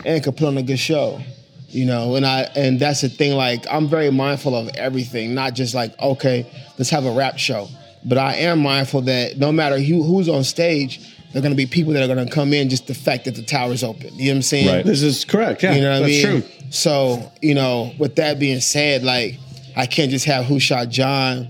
[0.04, 1.22] and could put on a good show.
[1.70, 3.36] You know, and I and that's the thing.
[3.36, 6.46] Like I'm very mindful of everything, not just like okay,
[6.78, 7.68] let's have a rap show,
[8.06, 11.00] but I am mindful that no matter who, who's on stage,
[11.34, 13.26] there are going to be people that are going to come in just the fact
[13.26, 14.14] that the tower's open.
[14.14, 14.68] You know what I'm saying?
[14.68, 14.86] Right.
[14.86, 15.64] This is correct.
[15.64, 16.42] Yeah, You know what that's I mean?
[16.44, 16.52] true.
[16.70, 19.38] So, you know, with that being said, like
[19.76, 21.50] I can't just have Who Shot John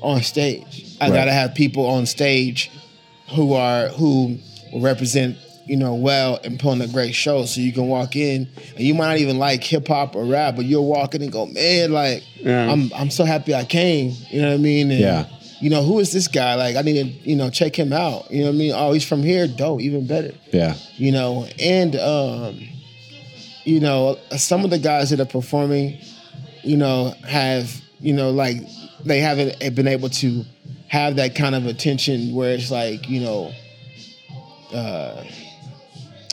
[0.00, 0.96] on stage.
[1.00, 1.14] I Right.
[1.14, 2.70] gotta have people on stage
[3.34, 4.38] who are who
[4.74, 5.36] represent,
[5.68, 7.44] you know, well and put on a great show.
[7.44, 10.56] So you can walk in and you might not even like hip hop or rap,
[10.56, 12.70] but you'll walk in and go, Man, like Yeah.
[12.70, 14.14] I'm I'm so happy I came.
[14.30, 14.90] You know what I mean?
[14.90, 15.26] And, Yeah.
[15.60, 16.54] You know, who is this guy?
[16.54, 18.30] Like I need to, you know, check him out.
[18.30, 18.72] You know what I mean?
[18.74, 20.74] Oh, he's from here, dope, even better yeah?
[20.96, 22.60] you know, and um,
[23.64, 25.98] you know, some of the guys that are performing,
[26.62, 28.56] you know, have you know, like
[29.04, 30.44] they haven't been able to
[30.86, 33.52] have that kind of attention where it's like you know,
[34.72, 35.24] uh,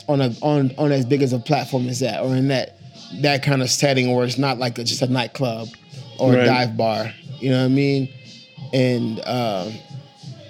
[0.08, 2.76] on a on on as big as a platform as that, or in that
[3.22, 5.68] that kind of setting where it's not like a, just a nightclub
[6.18, 6.42] or Right.
[6.42, 7.12] a dive bar.
[7.40, 8.08] You know what I mean?
[8.72, 9.72] And um,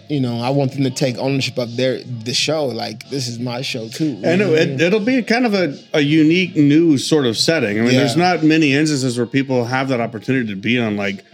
[0.08, 2.66] you know, I want them to take ownership of their the show.
[2.66, 4.20] Like this is my show too.
[4.24, 4.56] And it, I mean?
[4.56, 7.78] it, it'll be kind of a, a unique new sort of setting.
[7.78, 8.00] I mean, Yeah.
[8.00, 11.24] there's not many instances where people have that opportunity to be on like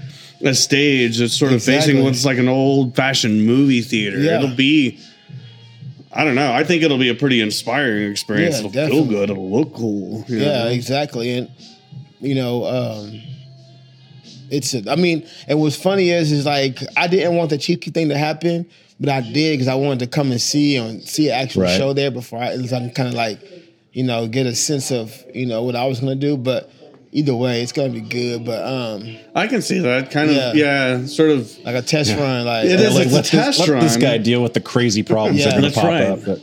[0.45, 1.93] a stage that's sort of Exactly.
[1.93, 4.19] facing what's like an old fashioned movie theater.
[4.19, 4.39] Yeah.
[4.39, 4.99] It'll be,
[6.15, 6.53] I don't know.
[6.53, 8.55] I think it'll be a pretty inspiring experience.
[8.55, 9.01] Yeah, it'll definitely.
[9.01, 9.31] feel good.
[9.31, 10.25] It'll look cool.
[10.29, 10.67] Yeah, know?
[10.69, 11.39] exactly.
[11.39, 11.51] And
[12.21, 13.21] you know, um
[14.51, 17.81] it's a, I mean, and what's funny is is like I didn't want the Chief
[17.81, 18.69] Keef thing to happen,
[19.01, 21.77] but I did because I wanted to come and see and see an actual Right.
[21.79, 23.41] show there before I, I can kind of like,
[23.93, 26.37] you know, get a sense of you know what I was gonna do.
[26.37, 26.71] But
[27.13, 28.45] either way, it's gonna be good.
[28.45, 30.37] But um, I can see that kind of.
[30.37, 30.53] Yeah.
[30.99, 31.57] Yeah, sort of.
[31.65, 34.19] like a test run, like It is uh, a let, test this, let this guy
[34.19, 36.31] deal with the crazy problems Yeah, that are going to that's pop right.
[36.35, 36.41] up.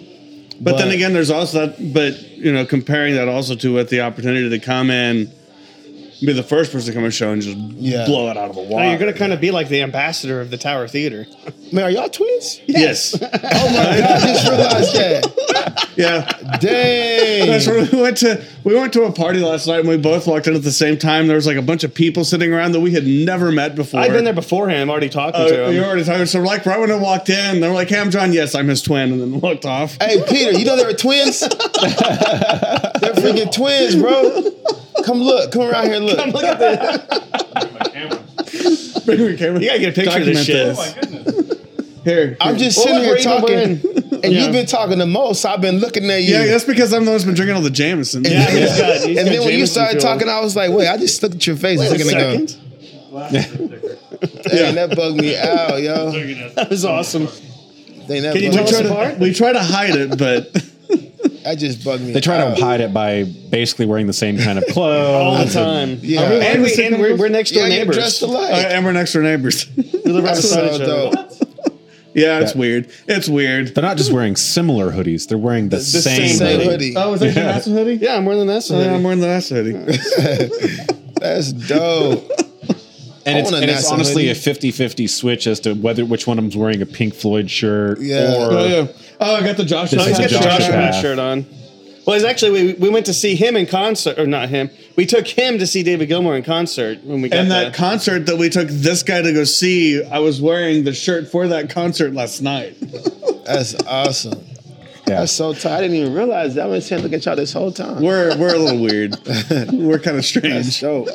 [0.62, 1.94] But But, then again, there's also that.
[1.94, 5.32] But you know, comparing that also to what the opportunity to come in,
[6.22, 8.06] be the first person to come and show and just Yeah.
[8.06, 8.90] blow it out of the Oh, water.
[8.90, 11.26] you're gonna kind of be like the ambassador of the Tower Theater.
[11.72, 12.60] man, are y'all twins?
[12.68, 14.89] yes, Oh my god, I just realized that.
[16.00, 16.26] Yeah.
[16.60, 17.48] Dang.
[17.48, 18.44] That's where we went to.
[18.64, 20.98] We went to a party last night, and we both walked in at the same
[20.98, 21.28] time.
[21.28, 24.00] There was like a bunch of people sitting around that we had never met before.
[24.00, 24.84] I've been there beforehand.
[24.84, 25.76] I'm already talking Uh, to him.
[25.76, 26.26] you already talking.
[26.26, 28.32] So like right when I walked in, they were like, "Hey, I'm John.
[28.34, 29.98] Yes, I'm his twin," and then walked off.
[30.02, 31.40] Hey Peter, you know they were twins?
[31.42, 34.52] They're freaking twins, bro.
[35.04, 36.18] Come look, come around here and look.
[36.34, 37.00] Look at this.
[39.06, 39.30] Bring your camera.
[39.30, 39.60] Bring my camera.
[39.62, 41.36] You gotta get a picture of this Document shit.
[42.06, 43.89] Here, I'm just sitting look, here talking, even
[44.24, 44.44] and Yeah.
[44.44, 45.42] you've been talking the most.
[45.42, 46.34] So I've been looking at you.
[46.36, 48.24] Yeah, that's because I'm the one who's been drinking all the Jameson.
[48.24, 48.96] Yeah, he's got.
[48.98, 50.20] He's and got then when you started filled.
[50.20, 52.18] talking, I was like, wait, I just looked at your face a Wait a second
[52.18, 52.46] ago.
[52.48, 53.70] second.
[54.44, 56.12] Dang, that bugged me out, yo.
[56.56, 57.28] That was awesome.
[58.08, 59.14] Dang, that Can you tell us apart?
[59.16, 60.52] to, we try to hide it, but
[61.44, 62.12] That just bugged me.
[62.12, 62.58] they try out.
[62.58, 66.00] to hide it by basically wearing the same kind of clothes All the time.
[66.02, 66.22] Yeah.
[66.24, 67.96] And, we, and we're, we're next door Yeah, neighbors.
[67.96, 68.52] dressed uh, alike.
[68.54, 69.66] and we're next door neighbors.
[69.76, 71.29] We live right That's beside each other.
[72.14, 72.24] Dope.
[72.24, 72.60] yeah, it's Yeah.
[72.60, 72.90] weird.
[73.08, 73.76] It's weird.
[73.76, 76.70] They're not just wearing similar hoodies; they're wearing the, same, Same hoodie.
[76.72, 76.94] hoodie.
[76.98, 77.96] Oh, was that your NASA hoodie?
[78.04, 78.76] Yeah, I'm wearing the Nessa.
[78.76, 78.94] Oh, yeah.
[78.94, 80.90] I'm wearing the NASA hoodie.
[81.20, 82.30] That's dope.
[83.26, 84.50] And it's, and it's honestly hoodie.
[84.50, 88.00] a 50-50 switch as to whether which one of them's wearing a Pink Floyd shirt
[88.00, 88.34] Yeah.
[88.34, 88.88] or Oh, yeah.
[89.20, 89.92] Oh, I got the Josh.
[89.92, 91.46] This Oh, he's got the Joshua Joshua shirt on.
[92.08, 94.72] Well, it's actually we, we went to see him in concert, or not him.
[95.00, 97.74] We took him to see David Gilmour in concert when we got And the- that
[97.74, 101.48] concert that we took this guy to go see, I was wearing the shirt for
[101.48, 102.76] that concert last night.
[103.46, 104.44] That's awesome.
[105.08, 105.22] Yeah.
[105.22, 105.78] That's so tight.
[105.78, 106.66] I didn't even realize that.
[106.66, 108.04] I've been saying look at y'all this whole time.
[108.04, 109.16] We're we're a little weird.
[109.72, 110.82] we're kind of strange.
[110.82, 111.08] dope.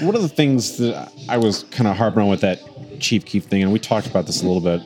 [0.00, 2.58] one of the things that I was kind of harping on with that
[3.00, 4.80] Chief Keef thing, and we talked about this a little bit,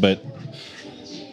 [0.00, 0.22] but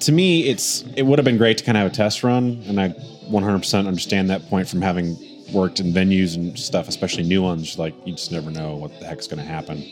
[0.02, 2.64] to me, it's it would have been great to kind of have a test run,
[2.68, 2.96] and I
[3.32, 5.18] 100% understand that point from having
[5.54, 7.78] worked in venues and stuff, especially new ones.
[7.78, 9.84] Like you just never know what the heck's going to happen.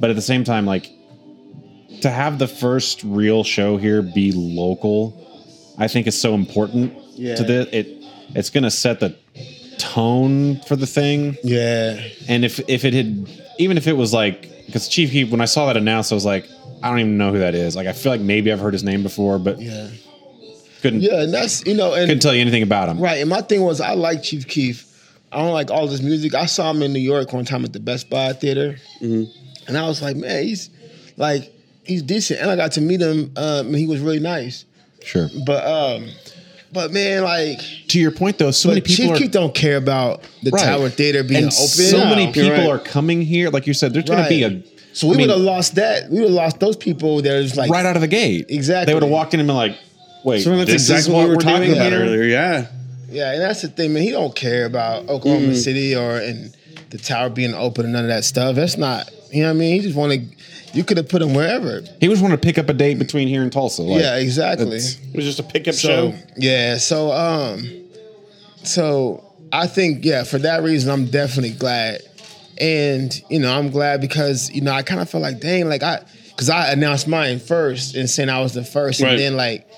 [0.00, 0.90] But at the same time, like
[2.00, 5.20] to have the first real show here be local,
[5.78, 7.36] I think is so important Yeah.
[7.36, 7.88] to the it.
[8.34, 9.16] It's going to set the
[9.78, 11.36] tone for the thing.
[11.42, 12.00] Yeah.
[12.28, 15.44] And if if it had even if it was like because Chief Keef when I
[15.46, 16.46] saw that announced, I was like,
[16.82, 17.76] I don't even know who that is.
[17.76, 19.88] Like I feel like maybe I've heard his name before, but Yeah.
[20.84, 22.98] Couldn't Yeah, and that's you know, and couldn't tell you anything about him.
[23.00, 24.90] Right, and my thing was I like Chief Keef.
[25.32, 26.34] I don't like all this music.
[26.34, 29.86] I saw him in New York one time at the Best Buy Theater, and I
[29.88, 30.70] was like, man, he's
[31.16, 31.52] like
[31.84, 33.32] he's decent, and I got to meet him.
[33.36, 34.64] Um, and he was really nice,
[35.02, 35.28] Sure.
[35.44, 36.08] but um,
[36.72, 39.76] but man, like, To your point though, so many people Chief are Keef don't care
[39.76, 40.64] about the Right.
[40.64, 41.68] Tower Theater being and open.
[41.68, 42.68] so many people you're right.
[42.70, 43.50] are coming here.
[43.50, 45.74] Like you said, there's going to be a So we I mean, would have lost
[45.76, 46.10] that.
[46.10, 48.46] We would have lost those people There's like right out of the gate.
[48.48, 48.86] Exactly.
[48.90, 49.76] They would have walked in and been like,
[50.24, 52.00] "Wait, So that's this is exactly what what we were we're talking doing about here?"
[52.02, 52.22] earlier.
[52.24, 52.66] Yeah.
[53.10, 54.02] Yeah, and that's the thing, man.
[54.02, 56.52] He don't care about Oklahoma City or and
[56.90, 58.56] the tower being open and none of that stuff.
[58.56, 59.74] That's not, you know what I mean.
[59.74, 60.34] He just wanted.
[60.72, 61.82] You could have put him wherever.
[62.00, 63.82] He was wanting to pick up a date between here and Tulsa.
[63.82, 64.66] Like, yeah, exactly.
[64.78, 66.14] it was just a pickup So show.
[66.36, 67.68] yeah, so um,
[68.64, 72.00] so I think yeah, for that reason, I'm definitely glad,
[72.58, 75.82] and you know, I'm glad because you know I kind of felt like dang, like
[75.82, 79.10] I because I announced mine first and saying I was the first, Right.
[79.12, 79.68] and then like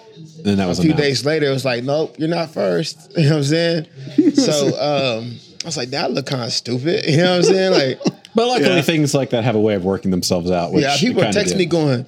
[0.42, 3.12] Then that was a few days later, it was like, nope, you're not first.
[3.16, 3.86] You know what I'm saying?
[4.34, 4.66] so
[5.20, 7.04] um, I was like, that look kind of stupid.
[7.08, 7.72] You know what I'm saying?
[7.72, 8.00] Like,
[8.34, 8.82] But luckily, Yeah.
[8.82, 10.72] things like that have a way of working themselves out.
[10.72, 11.58] Which yeah, people it are texting did.
[11.58, 12.06] me going,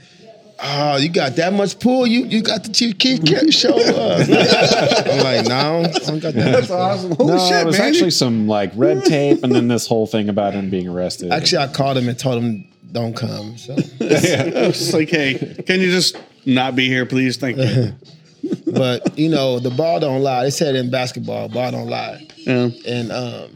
[0.61, 2.07] oh, you got that much pull?
[2.07, 4.29] You you got the Chief Keef ca- show up?
[4.29, 6.53] I'm like, no, I don't got that.
[6.53, 7.11] much pull." awesome.
[7.17, 7.89] Holy No, shit, it was man.
[7.89, 11.33] actually some like red tape, and then this whole thing about him being arrested.
[11.33, 13.57] Actually, I called him and told him don't come.
[13.59, 15.35] So, It's like, hey,
[15.67, 17.37] can you just not be here, please?
[17.37, 17.93] Thank you.
[18.73, 20.45] but you know, the ball don't lie.
[20.45, 22.27] They said in basketball, ball don't lie.
[22.39, 22.71] Yeah.
[22.87, 23.51] And um,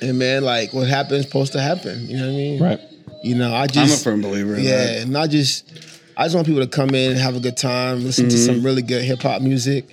[0.00, 2.08] and man, like what happens supposed to happen.
[2.08, 2.62] You know what I mean?
[2.62, 2.80] right.
[3.22, 4.96] You know, I just I'm a firm believer in Yeah, that.
[5.02, 5.68] and I just
[6.16, 8.54] I just want people to come in and have a good time, listen to Mm-hmm.
[8.54, 9.88] some really good hip hop music,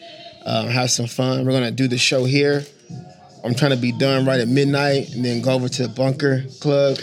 [0.46, 1.46] um, have some fun.
[1.46, 2.64] We're gonna do the show here.
[3.46, 6.44] I'm trying to be done right at midnight, and then go over to the Bunker
[6.60, 6.98] Club.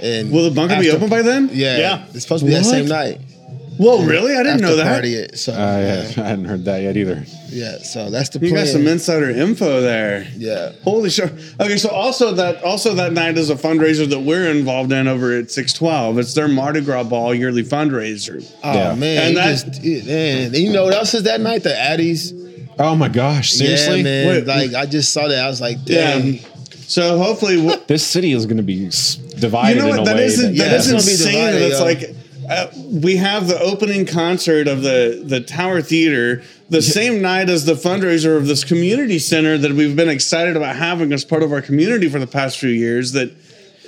[0.00, 1.50] And Will the bunker be open by then?
[1.52, 2.04] Yeah, Yeah.
[2.14, 3.20] It's supposed to be that same night.
[3.78, 4.34] Whoa, really?
[4.36, 4.92] I didn't know that.
[4.92, 5.38] Party it.
[5.38, 7.24] So I, yeah, I hadn't heard that yet either.
[7.48, 8.64] yeah, so that's the You plan.
[8.64, 10.26] got some insider info there.
[10.36, 11.32] yeah, Holy shit!
[11.60, 15.32] Okay, so also that also that night is a fundraiser that we're involved in over
[15.32, 16.18] at Six Twelve.
[16.18, 18.44] It's their Mardi Gras Ball yearly fundraiser.
[18.64, 18.94] Oh Yeah.
[18.96, 21.62] man, And you that- just man, you know what else is that night?
[21.62, 22.32] The Addies.
[22.78, 23.50] Oh my gosh!
[23.52, 24.26] Seriously, Yeah, man.
[24.28, 24.46] Wait.
[24.46, 25.44] like I just saw that.
[25.44, 26.18] I was like, Yeah.
[26.20, 26.38] damn.
[26.86, 28.88] So hopefully, w- this city is going to be
[29.38, 30.00] divided you know in what?
[30.00, 30.24] a That way.
[30.26, 31.34] is that, yeah, that is it's gonna be insane.
[31.34, 31.84] divided, That's yo.
[31.84, 32.16] like
[32.50, 32.66] uh,
[33.02, 37.74] we have the opening concert of the the Tower Theater the same night as the
[37.74, 41.60] fundraiser of this community center that we've been excited about having as part of our
[41.62, 43.12] community for the past few years.
[43.12, 43.32] That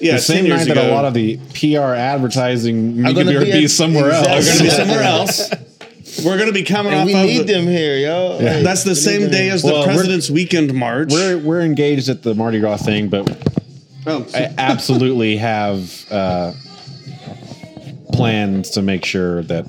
[0.01, 3.39] yeah, the same years night that a lot of the PR advertising I'm could gonna
[3.39, 4.33] be, be be somewhere exactly.
[4.35, 4.45] else.
[4.47, 5.51] are going to be somewhere else.
[6.25, 8.39] We're going to be coming And off we of need the- them here, yo.
[8.41, 9.55] Like, That's the we same day here.
[9.55, 11.11] as the Well, we're- President's Weekend March.
[11.13, 13.29] We're we're engaged at the Mardi Gras thing, but
[14.07, 16.53] oh, I absolutely have uh,
[18.13, 19.67] plans to make sure that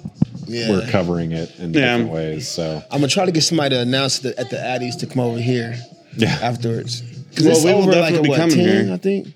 [0.47, 0.69] Yeah.
[0.69, 1.97] we're covering it in Yeah.
[1.97, 2.47] different ways.
[2.47, 5.19] So I'm gonna try to get somebody to announce the, at the Addies to come
[5.21, 5.75] over here
[6.17, 7.01] yeah, afterwards.
[7.29, 8.93] Because Well, it's we will over like definitely at be what, coming 10, here.
[8.93, 9.27] I think.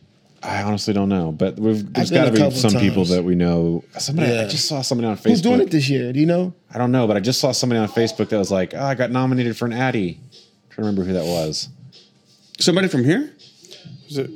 [0.46, 3.36] I honestly don't know, but we've there's got to be couple some people that we
[3.36, 3.84] know.
[3.98, 5.30] Somebody I just saw somebody on Facebook.
[5.30, 6.14] Who's doing it this year?
[6.14, 6.54] Do you know?
[6.74, 8.94] I don't know, but I just saw somebody on Facebook that was like, "Oh, I
[8.96, 11.70] got nominated for an Addy." I don't remember who that was.
[12.60, 13.32] somebody from here?
[14.10, 14.30] Is it-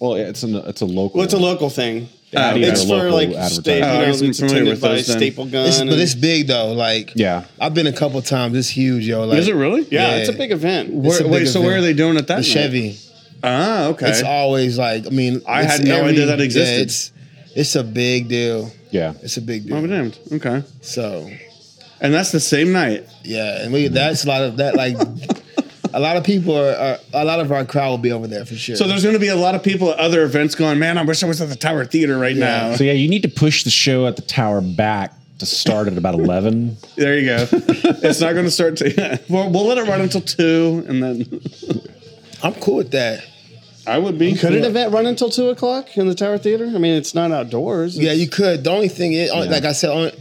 [0.00, 1.18] Well, it's an, it's a local.
[1.18, 2.08] well, it's a local thing.
[2.32, 4.56] The Addies uh, It's are for local like state, Oh, I know, wasn't it's familiar
[4.62, 5.16] attended with by those then.
[5.18, 5.66] Staple Gun.
[5.68, 6.72] It's, but it's big though.
[6.72, 7.44] Like Yeah.
[7.60, 8.56] I've been a couple times.
[8.56, 9.24] It's huge, yo.
[9.24, 9.82] Like Is it really?
[9.90, 10.16] yeah, yeah.
[10.16, 10.92] it's a big event.
[10.92, 11.64] Where, a big wait, so event.
[11.66, 12.44] where are they doing it that the night?
[12.44, 12.98] Chevy.
[13.46, 14.10] Ah, okay.
[14.10, 16.76] It's always like I mean, I had no idea that existed.
[16.76, 17.12] Yeah, it's
[17.54, 18.70] it's a big deal.
[18.90, 19.14] Yeah.
[19.22, 19.88] It's a big Oh, deal.
[19.88, 20.18] damned.
[20.32, 20.62] Okay.
[20.80, 21.30] So
[22.00, 23.06] And that's the same night.
[23.24, 24.74] yeah, and we that's a lot of that.
[24.76, 24.96] Like
[25.94, 28.44] a lot of people are, are a lot of our crowd will be over there
[28.44, 28.76] for sure.
[28.76, 31.02] So there's going to be a lot of people at other events going, man, I
[31.02, 32.68] wish I was at the Tower Theater right Yeah.
[32.70, 32.76] now.
[32.76, 35.96] So yeah, you need to push the show at the tower back to start at
[35.96, 36.76] about eleven.
[36.96, 37.46] There you go.
[37.50, 39.20] it's not going to start to.
[39.30, 41.40] we'll, we'll let it run until two, and then
[42.42, 43.24] I'm cool with that.
[43.86, 44.34] I would be.
[44.34, 46.66] Could an event run until two o'clock in the Tower Theater?
[46.66, 47.98] I mean, it's not outdoors.
[47.98, 48.64] Yeah, you could.
[48.64, 49.40] The only thing is, Yeah.
[49.40, 50.12] like I said, only,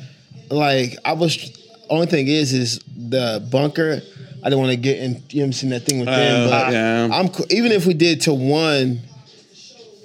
[0.49, 1.61] like I was.
[1.89, 4.01] Only thing is, is the bunker.
[4.43, 5.11] I don't want to get in.
[5.11, 6.47] You know, what I'm saying that thing with them.
[6.47, 7.09] Uh, But yeah.
[7.11, 9.01] I'm even if we did to one,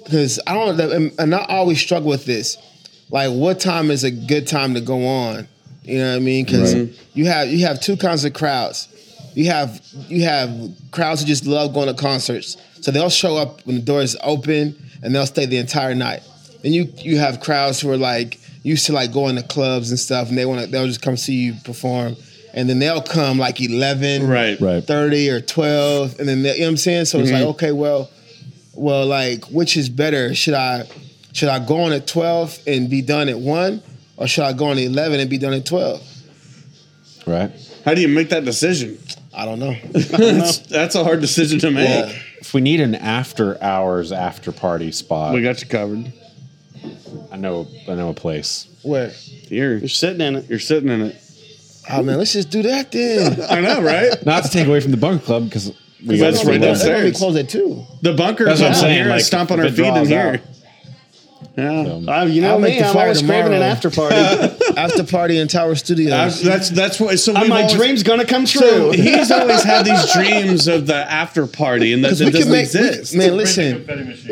[0.03, 0.79] because I don't.
[0.79, 2.57] And, and I always struggle with this.
[3.09, 5.47] Like, what time is a good time to go on?
[5.83, 6.45] You know what I mean?
[6.45, 6.73] Because
[7.13, 8.87] you have you have two kinds of crowds.
[9.33, 10.51] You have you have
[10.91, 14.75] crowds who just love going to concerts, so they'll show up when the doors open
[15.03, 16.21] and they'll stay the entire night.
[16.61, 19.99] Then you you have crowds who are like used to like going to clubs and
[19.99, 22.15] stuff, and they want to they'll just come see you perform,
[22.53, 24.59] and then they'll come like eleven, Right.
[24.61, 24.83] Right.
[24.83, 27.49] 30 or 12 and then they, you know what I'm saying so it's like Mm-hmm.
[27.51, 28.09] okay well
[28.75, 30.83] well like which is better should I
[31.33, 33.81] should I go on at 12 and be done at 1
[34.17, 36.01] or should I go on at 11 and be done at 12
[37.27, 37.51] Right.
[37.85, 38.97] How do you make that decision?
[39.33, 41.87] I don't know that's, that's a hard decision to make.
[41.87, 42.11] Yeah.
[42.41, 46.11] If we need an after hours after party spot, We got you covered.
[47.31, 48.67] I know I know a place.
[48.81, 49.11] where
[49.47, 50.49] You're You're sitting in it.
[50.49, 51.15] you're sitting in it.
[51.89, 54.09] oh man let's just do that then I know, right?
[54.25, 55.71] Not to take away from the bunk club because
[56.05, 56.81] we got That's some right left.
[56.81, 56.83] downstairs.
[56.87, 59.21] they're gonna be closed at 2 The bunker That's what I'm comes saying, here like,
[59.21, 60.19] stomp on if our it feet in draws here.
[60.19, 60.39] out.
[61.57, 61.83] Yeah.
[61.85, 62.79] So, Uh, you know I'll make me.
[62.79, 63.71] the I'm flyer always craving an tomorrow.
[63.71, 64.15] after party.
[64.77, 67.19] after party in Tower Studios That's that's, that's what.
[67.19, 68.59] So Uh, my always- dream's gonna come true.
[68.61, 72.31] So he's always had these dreams of the after party, and that, 'Cause that we
[72.31, 73.15] can doesn't make we- exist.
[73.15, 73.85] man listen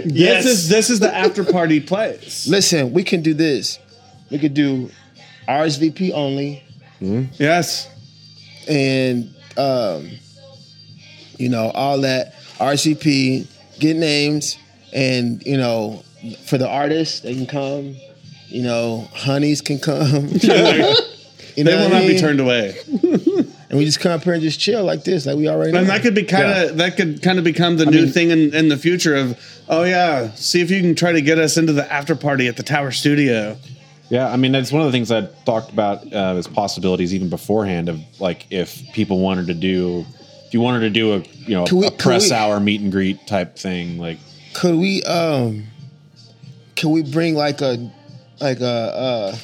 [0.05, 2.47] This is this is the after party place.
[2.49, 3.79] listen we can do this
[4.31, 4.89] we could do
[5.47, 6.63] RSVP only
[7.37, 7.87] Yes.
[8.67, 10.09] and um,
[11.37, 13.47] you know all that RCP,
[13.79, 14.57] get names,
[14.93, 16.03] and you know
[16.45, 17.95] for the artists they can come.
[18.49, 20.27] You know, honeys can come.
[20.31, 20.93] you know,
[21.55, 22.77] They will I not be turned away,
[23.69, 25.77] And we just come up here and just chill like this, like we already.
[25.77, 25.93] and know.
[25.93, 28.67] that could be kind of that could kind of become the new thing in, in
[28.69, 29.37] the future of
[29.69, 32.57] oh yeah, see if you can try to get us into the after party at
[32.57, 33.57] the Tower Studio.
[34.09, 37.29] yeah, I mean that's one of the things I talked about uh, as possibilities even
[37.29, 40.03] beforehand of like if people wanted to do,
[40.47, 42.91] if you wanted to do a you know we- a press we- hour meet and
[42.91, 44.17] greet type thing, like
[44.55, 45.65] could we um,
[46.75, 47.91] can we bring like a
[48.41, 49.37] like a uh,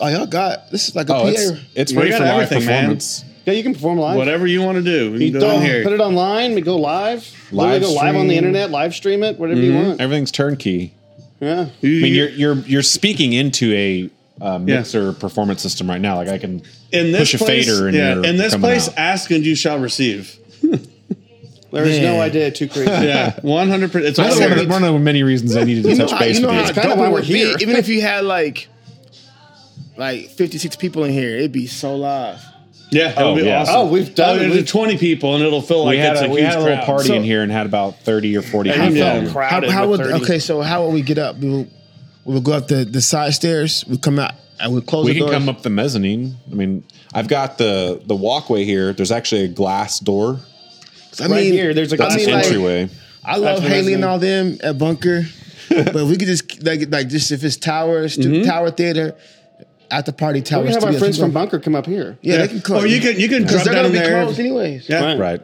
[0.00, 1.28] oh y'all got this is like a oh PA.
[1.28, 2.76] it's it's We ready for live everything, man.
[2.82, 3.24] performance.
[3.44, 4.16] yeah, you can perform live.
[4.16, 5.82] Whatever you want to do, you You can do it don't here.
[5.82, 6.54] put it online.
[6.54, 7.20] We go live.
[7.52, 8.70] Live Live go live on the internet.
[8.70, 9.38] Live stream it.
[9.38, 10.00] Whatever you want.
[10.00, 10.92] Everything's turnkey.
[11.40, 11.52] Yeah.
[11.52, 14.10] I mean, you- you're you're you're speaking into a
[14.40, 16.16] uh, mixer performance system right now.
[16.16, 16.62] Like I can
[16.92, 18.94] in this push a place, fader and yeah, you're in this place, out.
[18.98, 20.36] ask and you shall receive.
[21.72, 22.20] There is no Man.
[22.20, 22.90] idea too crazy.
[23.06, 24.06] Yeah, one hundred percent.
[24.06, 25.94] It's That's all one of, the, one of the many reasons I needed to You
[25.96, 26.72] know touch how, base know with how you.
[26.74, 27.56] kinda dope why it we're would be, here.
[27.60, 28.68] even if you had like
[29.96, 32.40] like fifty six people in here, it'd be so live.
[32.92, 33.60] Yeah, that Oh, would be oh, yeah.
[33.62, 33.74] awesome.
[33.76, 34.50] Oh, we've done Oh, it.
[34.50, 36.58] it'll twenty people, and it'll feel like we had it's a, a, we huge had
[36.58, 36.86] a little crowd.
[36.86, 38.96] party So- in here and had about thirty or forty And people.
[38.98, 39.14] yeah.
[39.16, 39.26] in.
[39.26, 40.24] How, Crowded how with would 30.
[40.24, 40.38] okay?
[40.38, 41.36] So how would we get up?
[41.38, 41.66] We will,
[42.24, 43.84] we will go up the, the side stairs.
[43.88, 45.34] We come out and we close We the can doors.
[45.38, 46.36] come up the mezzanine.
[46.50, 48.92] I mean, I've got the the walkway here.
[48.92, 50.38] There's actually a glass door.
[51.20, 52.88] I Right mean, here, there's a I That's mean, an like, entryway.
[53.24, 55.22] I love That's Haley and all them at Bunker,
[55.68, 58.48] but if we could just like like just if it's Tower stu- mm-hmm.
[58.48, 59.16] Tower Theater
[59.90, 60.62] at the party Tower.
[60.62, 62.18] We can have our friends from Bunker come up here.
[62.22, 62.76] Yeah, they can come.
[62.82, 64.22] Or you can you can because drop they're down gonna be there.
[64.24, 64.88] closed anyways.
[64.88, 65.18] Yeah, Right.
[65.18, 65.40] Right.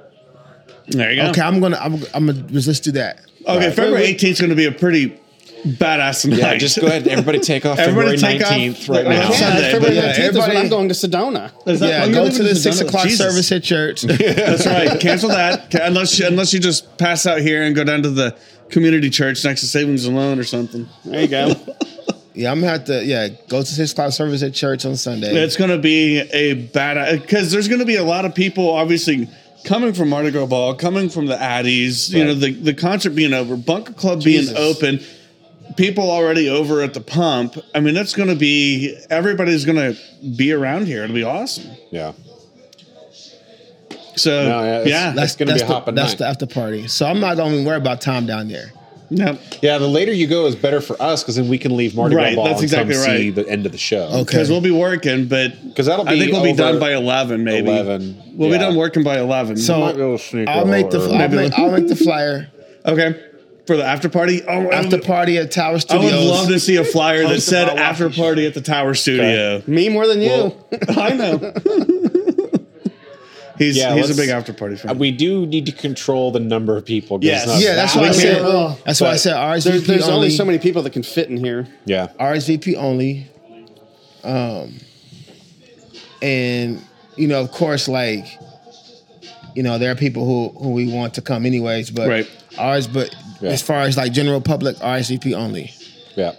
[0.88, 1.30] there you go.
[1.30, 3.20] Okay, I'm gonna I'm, I'm gonna let's do that.
[3.46, 3.74] Okay, Right.
[3.74, 5.18] February 18th is going to be a pretty
[5.64, 6.38] badass night.
[6.38, 7.06] Yeah, just go ahead.
[7.08, 8.50] Everybody take off Everybody February take off.
[8.50, 9.30] nineteenth right now.
[9.30, 11.68] Yeah, Sunday, February but yeah, 19th is when everybody- I'm going to Sedona.
[11.68, 13.18] Is that- Yeah, go living to the in six o'clock Jesus.
[13.18, 14.02] service at church.
[14.02, 14.98] That's right.
[15.00, 18.36] Cancel that unless you, unless you just pass out here and go down to the
[18.70, 20.88] community church next to Savings and Loan or something.
[21.04, 21.54] There you go.
[22.34, 25.34] yeah, I'm gonna have to yeah go to six o'clock service at church on Sunday.
[25.34, 28.70] It's going to be a bad because there's going to be a lot of people
[28.70, 29.28] obviously
[29.64, 32.10] coming from Mardi Gras Ball, coming from the Addies.
[32.12, 35.00] You know, the the concert being over, Bunker Club being open.
[35.76, 37.56] People already over at the pump.
[37.74, 39.98] I mean, that's going to be everybody's going to
[40.36, 41.04] be around here.
[41.04, 41.70] It'll be awesome.
[41.90, 42.12] Yeah.
[44.16, 46.18] So No, yeah, it's- yeah, That's gonna be that's a the, hopping That's night.
[46.18, 46.86] the after party.
[46.86, 48.70] So I'm not gonna even worry about time down there.
[49.08, 49.40] Yep.
[49.62, 52.14] Yeah, the later you go is better for us because then we can leave Mardi
[52.14, 53.34] Gras Ball that's and exactly come see right.
[53.34, 54.04] the end of the show.
[54.08, 54.24] Okay.
[54.24, 57.42] because we'll be working, but 'Cause that'll I be think we'll be done by eleven,
[57.44, 59.56] maybe 11, We'll be done working by eleven.
[59.56, 61.96] So might be able to sneak I'll make the little I'll make, I'll make the
[61.96, 62.50] flyer
[62.86, 63.18] okay,
[63.66, 64.42] for the after party.
[64.42, 66.08] Oh, I after party at Tower Studio.
[66.08, 69.62] I would love to see a flyer that said after party at the Tower Studio.
[69.66, 70.54] Me more than you.
[70.88, 71.38] I know.
[73.58, 74.98] he's Yeah, he's a big after party fan.
[74.98, 77.18] We do need to control the number of people.
[77.22, 77.46] Yes.
[77.46, 78.42] not Yeah, that's that why I We said.
[78.42, 80.14] can't- that's why I said RSVP There's, there's only.
[80.14, 81.66] only so many people that can fit in here.
[81.84, 82.08] Yeah.
[82.18, 83.28] RSVP only.
[84.24, 84.74] Um,
[86.20, 86.80] and
[87.16, 88.24] you know, of course, like
[89.54, 92.30] you know, there are people who who we want to come anyways, but Right.
[92.58, 92.86] ours.
[92.86, 93.51] But Yeah.
[93.51, 95.72] as far as like general public, RSVP only.
[96.16, 96.32] Yeah.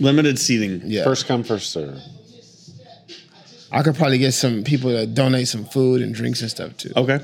[0.00, 0.82] Limited seating.
[0.84, 1.98] Yeah, First come, first serve.
[3.70, 6.92] I could probably get some people to donate some food and drinks and stuff too.
[6.96, 7.20] Okay.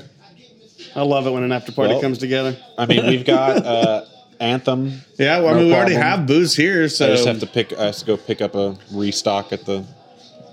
[0.95, 2.55] I love it when an after party Well- comes together.
[2.77, 4.05] I mean, we've got uh,
[4.39, 5.01] Anthem.
[5.17, 7.73] Yeah, well, I mean, we already have booze here, so I just have to pick.
[7.77, 9.85] I have to go pick up a restock at the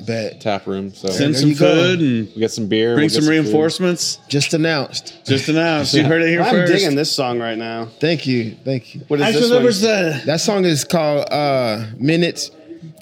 [0.07, 0.93] Bet tap room.
[0.95, 1.75] So send There some you go.
[1.75, 2.95] food and we get some beer.
[2.95, 3.31] bring we'll get some food.
[3.31, 4.19] reinforcements.
[4.29, 5.25] just announced.
[5.25, 5.95] Just announced.
[5.95, 6.73] You heard it here I'm first.
[6.73, 7.87] digging this song right now.
[8.01, 9.03] Thank you, thank you.
[9.09, 9.93] What is Actually, this one?
[10.21, 12.51] the That song is called uh, Minutes,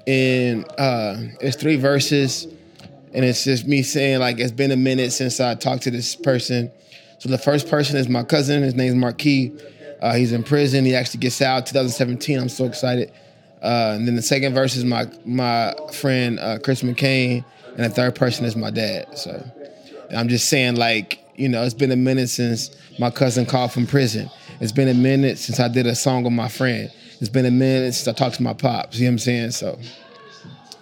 [0.07, 2.47] and uh, it's three verses,
[3.13, 6.15] and it's just me saying like it's been a minute since I talked to this
[6.17, 6.71] person.
[7.19, 8.63] So the first person is my cousin.
[8.63, 9.53] His name's Marquis.
[10.01, 10.87] Uh, he's in prison.
[10.87, 12.39] He actually gets out 2017.
[12.39, 13.13] I'm so excited.
[13.63, 17.45] Uh, and then the second verse is my my friend uh, Chris McCain,
[17.77, 19.19] and the third person is my dad.
[19.19, 19.43] So
[20.09, 23.73] and I'm just saying like you know it's been a minute since my cousin called
[23.73, 24.31] from prison.
[24.61, 26.91] It's been a minute since I did a song with my friend.
[27.21, 28.99] It's been a minute since I talked to my pops.
[28.99, 29.51] You know what I'm saying?
[29.53, 29.79] So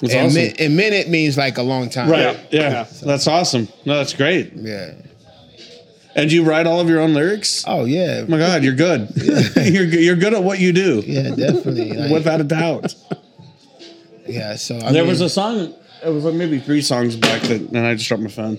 [0.00, 0.42] That's and, awesome.
[0.42, 2.10] mi- and minute means like a long time.
[2.10, 2.38] right.
[2.50, 2.70] Yeah.
[2.70, 2.86] Yeah.
[3.02, 3.68] That's awesome.
[3.84, 4.52] No, that's great.
[4.54, 4.92] Yeah.
[6.22, 7.64] And you write all of your own lyrics?
[7.66, 8.22] Oh yeah.
[8.24, 9.08] Oh my God, you're good.
[9.16, 11.92] you're good- you're good at what you do, Yeah, definitely.
[11.96, 12.94] Like, without a doubt.
[14.26, 14.56] yeah.
[14.56, 15.74] So I there mean, was a song.
[16.04, 18.58] It was like maybe three songs back that, and I just dropped my phone.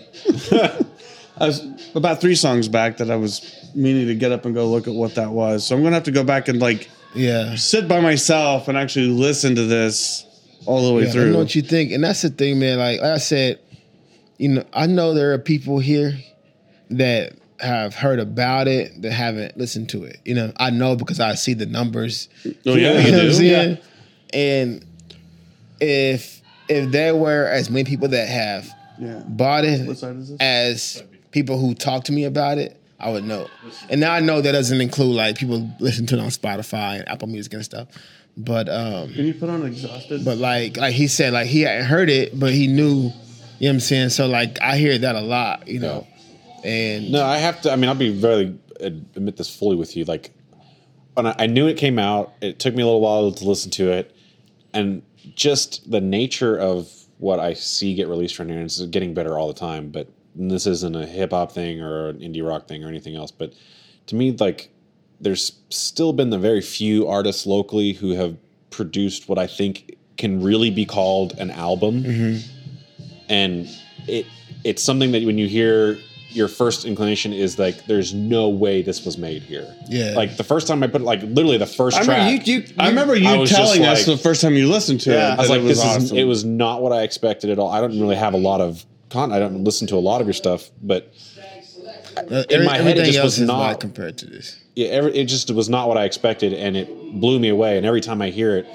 [1.41, 4.67] I was about three songs back that I was meaning to get up and go
[4.67, 5.65] look at what that was.
[5.65, 7.55] So I'm gonna have to go back and like yeah.
[7.55, 10.25] sit by myself and actually listen to this
[10.65, 11.31] all the way Yeah, I through.
[11.31, 12.77] know what you think, and that's the thing, man.
[12.77, 13.59] Like, like I said,
[14.37, 16.17] you know, I know there are people here
[16.89, 20.19] that have heard about it that haven't listened to it.
[20.25, 22.29] You know, I know because I see the numbers.
[22.45, 23.33] oh yeah, You you know what I'm do.
[23.33, 23.77] saying?
[24.33, 24.85] And
[25.79, 29.21] if if there were as many people that have Yeah.
[29.27, 30.37] bought it What side is this?
[30.39, 33.47] as people who talk to me about it, I would know.
[33.89, 37.09] And now I know that doesn't include like people listen to it on Spotify and
[37.09, 37.87] Apple Music and stuff.
[38.37, 40.23] But um Can you put on exhausted?
[40.25, 43.11] but like like he said, like he hadn't heard it, but he knew, you know
[43.59, 44.09] what I'm saying?
[44.09, 46.05] So like I hear that a lot, you know.
[46.63, 47.71] And No, I have to.
[47.71, 50.05] I mean, I'll be very admit this fully with you.
[50.05, 50.31] Like,
[51.13, 53.71] when I, I knew it came out, it took me a little while to listen
[53.71, 54.15] to it,
[54.73, 55.01] and
[55.35, 59.37] just the nature of what I see get released from here, and it's getting better
[59.37, 59.89] all the time.
[59.89, 63.31] But this isn't a hip hop thing or an indie rock thing or anything else.
[63.31, 63.53] But
[64.07, 64.71] to me, like,
[65.19, 68.37] there's still been the very few artists locally who have
[68.69, 73.21] produced what I think can really be called an album mm-hmm.
[73.29, 73.67] and
[74.07, 74.25] it
[74.65, 75.97] it's something that when you hear
[76.31, 80.13] your first inclination is like there's no way this was made here Yeah.
[80.15, 82.65] like the first time i put like literally the first I track remember you, you,
[82.77, 85.33] I remember you I telling us like- the first time you listened to Yeah.
[85.33, 85.37] it.
[85.37, 87.69] i was like it was this is it was not what i expected at all
[87.69, 89.33] i don't really have a lot of content.
[89.33, 91.11] i don't listen to a lot of your stuff but
[92.17, 94.57] uh, in my head, it just was not- compared to this.
[94.75, 97.77] yeah, every, it just was not what I expected, and it blew me away.
[97.77, 98.67] And every time I hear it,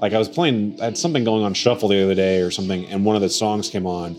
[0.00, 2.84] like I was playing, I had something going on shuffle the other day or something,
[2.86, 4.18] and one of the songs came on,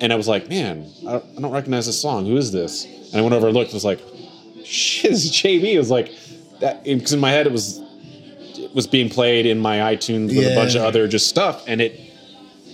[0.00, 2.26] and I was like, "Man, I don't, I don't recognize this song.
[2.26, 3.70] Who is this?" And I went over and looked.
[3.70, 4.00] and was like,
[4.64, 6.12] "Shit, this is JB." It was like
[6.60, 7.80] that because in my head it was
[8.58, 11.80] it was being played in my iTunes with a bunch of other just stuff, and
[11.80, 11.98] it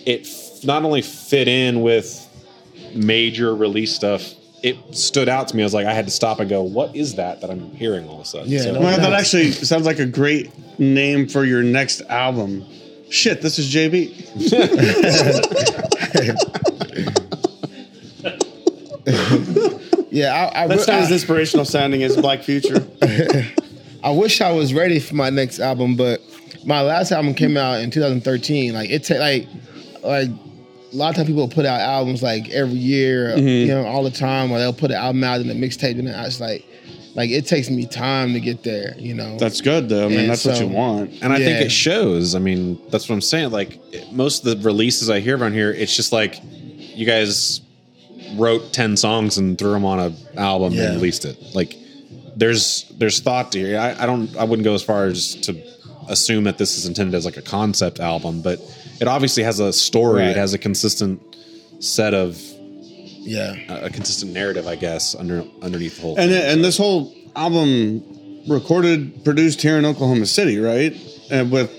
[0.05, 2.23] it f- not only fit in with
[2.95, 4.33] major release stuff.
[4.63, 5.63] It stood out to me.
[5.63, 8.09] I was like, I had to stop and go, "What is that that I'm hearing
[8.09, 9.21] all of a sudden?" Yeah, So- no, Well, that Nice.
[9.35, 12.65] actually sounds like a great name for your next album.
[13.11, 14.15] Shit, this is JB.
[20.09, 22.87] Yeah, I, I, That's not as inspirational sounding as Black Future.
[24.03, 26.23] I wish I was ready for my next album, but
[26.65, 28.73] my last album came out in 2013.
[28.73, 29.47] Like it ta- like
[30.03, 33.47] like a lot of times people put out albums like every year, Mm-hmm.
[33.47, 36.09] you know, all the time, or they'll put an album out in a mixtape, and
[36.09, 36.65] I it's like
[37.15, 39.37] like it takes me time to get there, you know.
[39.39, 40.07] That's good though.
[40.07, 41.11] I mean, And that's what you want.
[41.21, 42.35] And I think it shows.
[42.35, 43.51] I mean, that's what I'm saying.
[43.51, 43.79] Like
[44.13, 46.41] most of the releases I hear around here, it's just like
[46.95, 47.61] you guys
[48.35, 50.85] wrote ten songs and threw them on an album Yeah.
[50.87, 51.39] and released it.
[51.55, 51.77] Like
[52.37, 53.79] there's there's thought to here.
[53.79, 54.35] I, I don't.
[54.37, 55.55] I wouldn't go as far as to
[56.09, 58.61] assume that this is intended as like a concept album, but
[59.01, 60.21] it obviously has a story.
[60.23, 60.31] Right.
[60.31, 61.21] It has a consistent
[61.81, 62.41] set of
[63.21, 63.55] yeah.
[63.69, 66.19] a consistent narrative, I guess, under underneath the whole.
[66.19, 66.43] And thing.
[66.53, 68.03] and this whole album
[68.49, 70.95] recorded, produced here in Oklahoma City, right?
[71.31, 71.71] And with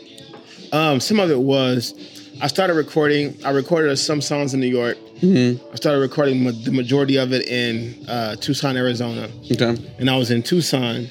[0.74, 1.93] Um, some of it was
[2.41, 3.38] I started recording.
[3.45, 4.98] I recorded some songs in New York.
[5.22, 5.72] Mm-hmm.
[5.74, 9.30] I started recording ma- the majority of it in uh, Tucson, Arizona.
[9.51, 11.07] okay, and I was in Tucson,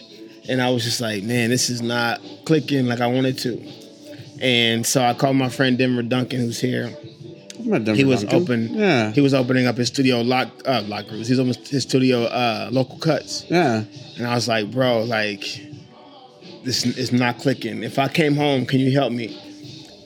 [0.48, 3.60] and I was just like, man, this is not clicking like I wanted to.
[4.40, 6.88] And so I called my friend Denver Duncan, who's here,
[7.58, 8.42] he was Duncan.
[8.42, 8.74] open.
[8.74, 9.10] Yeah.
[9.10, 11.26] he was opening up his studio lock uh, lock groups.
[11.26, 13.82] He was almost his studio uh, local cuts, Yeah.
[14.18, 15.40] and I was like, bro, like
[16.64, 17.82] this is not clicking.
[17.82, 19.36] If I came home, can you help me?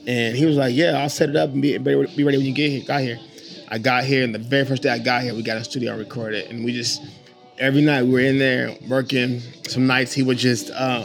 [0.07, 2.53] And he was like, yeah, I'll set it up and be, be ready when you
[2.53, 2.83] get here.
[2.87, 3.19] Got here.
[3.71, 5.97] I got here, and the very first day I got here, we got a studio
[5.97, 7.01] recorded, and we just
[7.57, 9.41] every night we were in there working.
[9.67, 11.03] Some nights he would just um,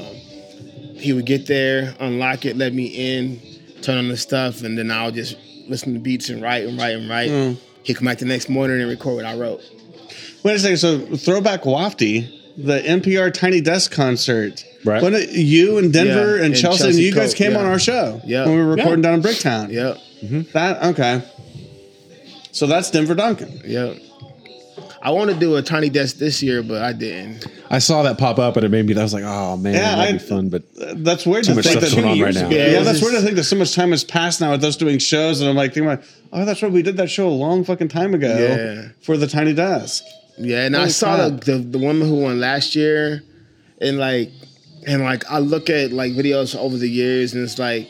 [0.99, 3.41] he would get there, unlock it, let me in,
[3.83, 5.37] turn on the stuff, and then I'll just
[5.69, 7.31] listen to beats and write and write and write.
[7.31, 7.57] Mm.
[7.85, 9.61] He'd come back the next morning and record what I wrote.
[10.43, 10.79] Wait a second.
[10.79, 14.65] So, Throwback Wafty, the NPR Tiny Desk concert.
[14.85, 15.01] Right.
[15.03, 17.59] Wasn't it you and Denver Yeah, and, and Chelsea, Chelsea and you guys came yeah.
[17.59, 18.45] on our show Yeah.
[18.47, 19.11] when we were recording Yeah.
[19.11, 19.71] down in Bricktown.
[19.73, 21.23] Yep, That okay.
[22.57, 23.61] So that's Denver Duncan.
[23.65, 23.99] yep.
[25.03, 27.47] I want to do a tiny desk this year, but I didn't.
[27.71, 28.97] I saw that pop up, and it made me.
[28.99, 30.63] I was like, "Oh man, Yeah, that'd I- be fun." But
[31.05, 32.49] That's weird Too to much think stuff's that going on right now.
[32.49, 34.65] Yeah, Yeah, that's it's weird to think that so much time has passed now with
[34.65, 37.29] us doing shows, and I'm like thinking, about, oh, that's right, we did that show
[37.29, 38.89] a long fucking time ago Yeah.
[39.03, 40.03] for the Tiny Desk.
[40.39, 43.23] Yeah, and I saw the, the the woman who won last year,
[43.81, 44.31] and like,
[44.87, 47.89] and like I look at like videos over the years, and it's like,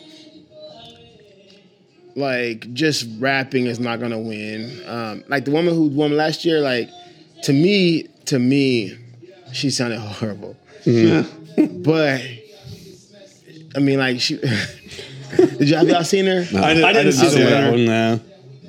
[2.16, 4.82] like just rapping is not gonna win.
[4.86, 6.88] Um, like the woman who won last year, like
[7.42, 8.96] to me, to me,
[9.52, 10.56] she sounded horrible.
[10.84, 12.22] but
[13.74, 14.38] I mean, like she.
[15.36, 16.46] Did y'all, have y'all seen her?
[16.56, 17.84] I, did, I didn't see see that that one.
[17.84, 18.20] No.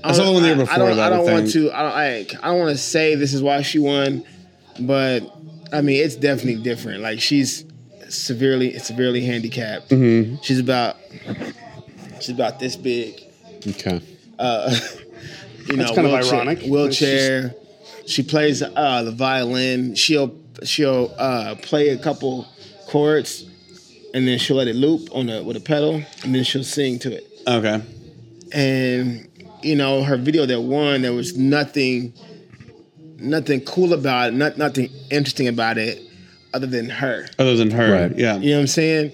[0.03, 0.99] I saw the one there before I don't.
[0.99, 1.71] I don't want to.
[1.71, 1.93] I don't.
[1.93, 2.43] like.
[2.43, 4.25] I don't want to say this is why she won,
[4.79, 5.21] but
[5.71, 7.01] I mean it's definitely different.
[7.01, 7.63] Like she's
[8.09, 9.89] severely severely handicapped.
[9.89, 10.37] Mm-hmm.
[10.41, 10.97] She's about
[12.19, 13.21] she's about this big.
[13.69, 14.01] Okay,
[15.69, 16.61] You know, kind of wheelchair- ironic.
[16.63, 17.55] Wheelchair.
[18.05, 19.95] She plays uh, the violin.
[19.95, 22.47] She'll she'll uh, play a couple
[22.87, 23.45] chords,
[24.13, 26.99] and then she'll let it loop on a with a pedal, and then she'll sing
[26.99, 27.25] to it.
[27.47, 27.81] Okay.
[28.53, 29.27] and
[29.63, 32.13] you know her video that won there was nothing
[33.19, 36.01] nothing cool about it not, nothing interesting about it
[36.53, 38.17] other than her Other than her, Right.
[38.17, 38.37] yeah.
[38.37, 39.11] you know what i'm saying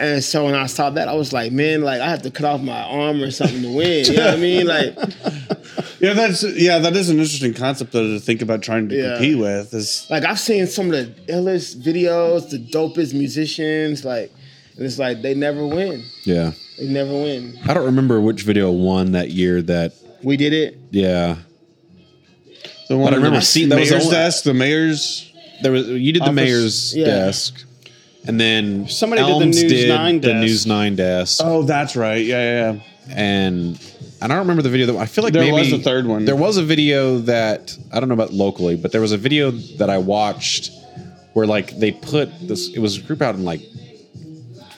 [0.00, 2.44] and so when i saw that i was like man like i have to cut
[2.46, 4.96] off my arm or something to win you know what i mean like
[6.00, 9.10] Yeah, that's yeah, that is an interesting concept though, to think about trying to Yeah.
[9.16, 9.74] compete with.
[9.74, 14.32] Is like i've seen some of the illest videos the dopest musicians like
[14.76, 16.52] and it's like they never win yeah.
[16.78, 19.60] they never win I don't remember which video won that year.
[19.60, 19.92] That
[20.22, 21.36] we did it yeah,
[22.88, 25.32] the one I remember the seeing- that was the mayor's only- desk, the mayor's.
[25.62, 26.34] there was you did the Office?
[26.34, 27.04] mayor's Yeah.
[27.04, 27.64] desk,
[28.26, 30.40] and then Somebody did the News did 9 the desk.
[30.40, 32.24] News Nine desk, Oh, that's right.
[32.24, 32.72] Yeah, yeah.
[33.08, 33.14] yeah.
[33.16, 33.80] and
[34.22, 36.24] I don't remember the video that I feel like There maybe was a third one.
[36.26, 39.50] There was a video that I don't know about locally, but there was a video
[39.78, 40.70] that I watched
[41.32, 42.68] where like they put this.
[42.74, 43.62] It was a group out in like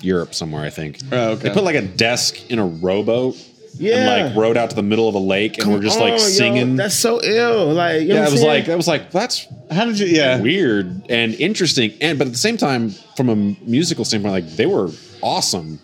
[0.01, 0.99] Europe somewhere, I think.
[1.11, 1.49] Oh, okay.
[1.49, 3.37] They put like a desk in a rowboat.
[3.75, 3.97] Yeah.
[4.27, 6.17] And like rode out to the middle of a lake and we're just like Oh,
[6.17, 6.77] yo, singing.
[6.77, 8.61] that's so ill like you know yeah, what it I'm was saying?
[8.65, 10.07] like I was like that's How did you?
[10.07, 10.41] Yeah.
[10.41, 14.67] weird and interesting, and but at the same time, from a musical standpoint, like they
[14.67, 14.91] were
[15.23, 15.79] awesome.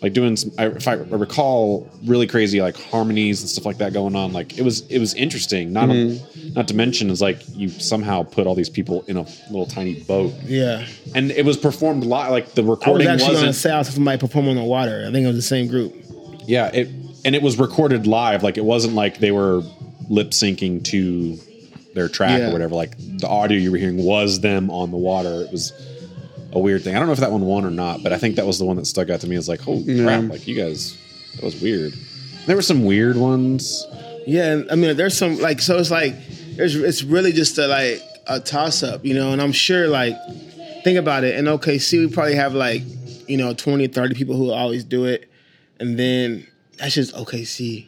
[0.00, 3.92] Like doing, some, I, if I recall, really crazy like harmonies and stuff like that
[3.92, 4.32] going on.
[4.32, 5.72] Like it was, it was interesting.
[5.72, 6.52] Not, Mm-hmm.
[6.54, 9.94] not to mention is like you somehow put all these people in a little tiny
[10.04, 10.86] boat, yeah
[11.16, 12.30] and it was performed live.
[12.30, 14.48] Like the I was recording actually was going not to say I saw somebody perform
[14.48, 15.04] on the water.
[15.08, 15.92] I think it was the same group.
[16.46, 16.70] yeah.
[16.72, 16.88] It
[17.24, 18.42] and it was recorded live.
[18.42, 19.62] Like it wasn't like they were
[20.08, 21.38] lip syncing to
[21.94, 22.48] their track Yeah.
[22.48, 22.74] or whatever.
[22.74, 25.42] Like the audio you were hearing was them on the water.
[25.42, 25.72] It was
[26.52, 26.96] a weird thing.
[26.96, 28.64] I don't know if that one won or not, but I think that was the
[28.64, 29.36] one that stuck out to me.
[29.36, 30.04] It's like, holy Yeah.
[30.04, 30.30] crap!
[30.30, 30.96] Like you guys,
[31.34, 31.92] that was weird.
[32.46, 33.86] There were some weird ones.
[34.26, 36.14] Yeah, I mean, there's some like so it's like
[36.56, 39.32] there's it's really just a like a toss up, you know.
[39.32, 40.16] And I'm sure like
[40.84, 41.34] think about it.
[41.36, 42.82] In OKC, we probably have like
[43.28, 45.30] you know 20, 30 people who always do it,
[45.80, 46.46] and then
[46.78, 47.86] that's just OKC.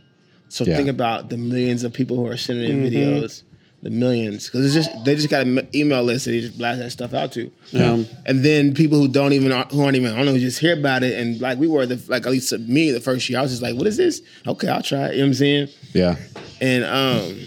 [0.49, 0.77] So Yeah.
[0.77, 3.43] think about the millions of people who are sending in videos,
[3.83, 6.81] the millions, because it's just they just got an email list that they just blast
[6.81, 7.51] that stuff out to.
[7.71, 8.03] Yeah.
[8.27, 10.77] And then people who don't even who aren't even I don't know who just hear
[10.77, 13.43] about it and like we were the like at least me the first year I
[13.43, 15.69] was just like what is this okay I'll try it you know what I'm saying
[15.95, 16.17] Yeah,
[16.61, 17.39] and um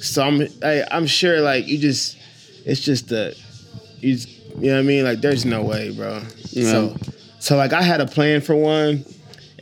[0.00, 2.16] so I'm I, I'm sure like you just
[2.64, 3.36] it's just the
[4.00, 6.96] you just, you know what I mean like there's no way bro so
[7.40, 9.04] so like I had a plan for one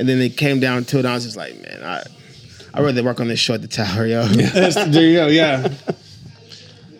[0.01, 2.03] and then it came down to it and I was just like man I
[2.75, 5.27] I'd rather work on this show at the tower yo there you go.
[5.29, 5.69] Yeah.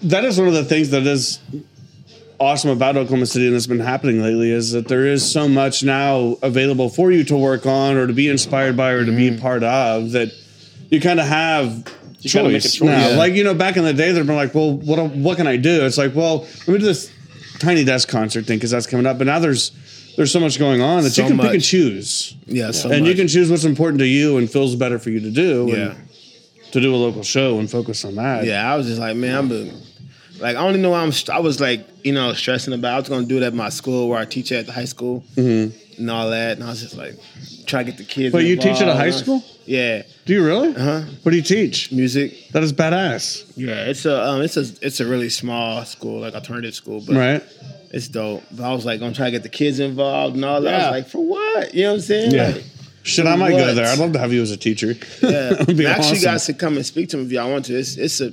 [0.03, 1.41] that is one of the things that is
[2.39, 5.83] awesome about Oklahoma City and that's been happening lately is that there is so much
[5.83, 9.29] now available for you to work on or to be inspired by or to be
[9.29, 10.33] a part of that
[10.91, 11.85] you kind of have
[12.33, 12.81] gotta make a choice choice.
[12.83, 13.09] now.
[13.11, 13.17] Yeah.
[13.17, 15.57] Like you know, back in the day, they've been like, "Well, what what can I
[15.57, 17.11] do?" It's like, "Well, let me do this
[17.59, 19.73] tiny desk concert thing because that's coming up." But now there's
[20.17, 23.07] there's so much going on that So you can pick and choose, yeah so and
[23.07, 25.63] you can choose what's important to you and feels better for you to do.
[25.69, 25.95] and- yeah
[26.73, 28.45] to do a local show and focus on that.
[28.45, 29.73] Yeah, I was just like, man, I'm a,
[30.41, 31.11] like, I only know I'm.
[31.33, 32.95] I was like, you know, stressing about.
[32.95, 35.25] I was gonna do it at my school where I teach at the high school
[35.37, 37.17] and all that, and I was just like,
[37.67, 38.27] try to get the kids.
[38.29, 38.37] Mm-hmm.
[38.37, 39.43] But you teach at a high school?
[39.67, 40.69] Yeah, Do you really?
[40.77, 41.01] Uh-huh.
[41.25, 41.91] What do you teach?
[41.91, 42.51] music.
[42.53, 43.53] That is badass.
[43.57, 47.17] Yeah, it's a um, it's a it's a really small school, like alternative school, but
[47.17, 47.43] Right.
[47.91, 48.43] It's dope.
[48.53, 50.75] But I was like, I'm gonna try to get the kids involved and all that.
[50.75, 51.75] I was like, for what?
[51.75, 52.31] You know what I'm saying?
[52.33, 52.49] Yeah.
[52.49, 52.65] Like,
[53.03, 53.87] Shit, I might go there.
[53.87, 54.89] I'd love to have you as a teacher.
[55.23, 56.23] Yeah, That would be And actually, awesome.
[56.33, 57.75] guys to come and speak to me if y'all want to.
[57.75, 58.33] It's it's a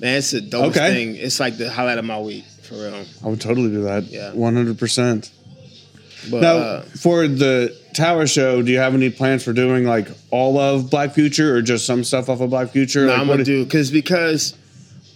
[0.00, 0.92] man, it's a dope Okay.
[0.94, 1.16] thing.
[1.16, 3.04] It's like the highlight of my week for real.
[3.24, 4.04] I would totally do that.
[4.04, 4.32] Yeah.
[4.32, 5.30] One hundred percent.
[6.30, 10.08] But Now, uh, for the Tower Show, do you have any plans for doing like
[10.30, 13.06] all of Black Future or just some stuff off of Black Future?
[13.06, 14.54] no, Like, I'm gonna do because because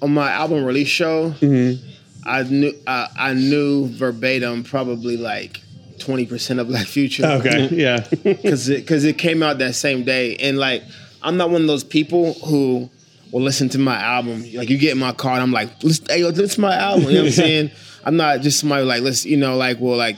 [0.02, 1.86] on my album release show, Mm-hmm.
[2.28, 5.60] I knew uh, I knew verbatim probably like
[5.98, 7.26] twenty percent of Black Future.
[7.26, 8.06] Okay, yeah.
[8.22, 10.36] because it, cause it came out that same day.
[10.36, 10.82] And like,
[11.22, 12.88] I'm not one of those people who
[13.32, 14.44] will listen to my album.
[14.54, 16.74] Like, you get in my car and I'm like, listen, hey, yo, this is my
[16.74, 17.08] album.
[17.08, 17.70] You know what I'm saying?
[18.04, 20.16] I'm not just somebody like, let's, you know, like, will like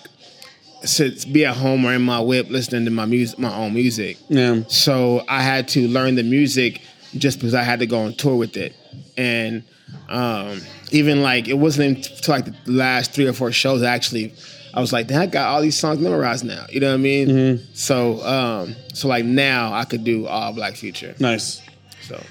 [0.85, 4.17] sit, be at home or in my whip listening to my music, my own music.
[4.29, 4.63] yeah.
[4.69, 6.83] So I had to learn the music
[7.17, 8.75] just because I had to go on tour with it.
[9.17, 9.65] And
[10.09, 10.61] um,
[10.93, 14.35] even like it wasn't until like the last three or four shows actually
[14.73, 16.65] I was like, "Damn, I got all these songs memorized now.
[16.71, 17.61] You know what I mean?
[17.75, 21.15] So um, so like now I could do all Black Future.
[21.19, 21.61] Nice.
[22.03, 22.23] So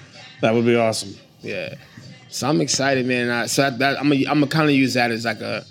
[0.41, 1.15] That would be awesome.
[1.41, 1.75] yeah.
[2.29, 3.29] So I'm excited, man.
[3.29, 5.65] I, so that, that I'm gonna I'm gonna kind of use that as like a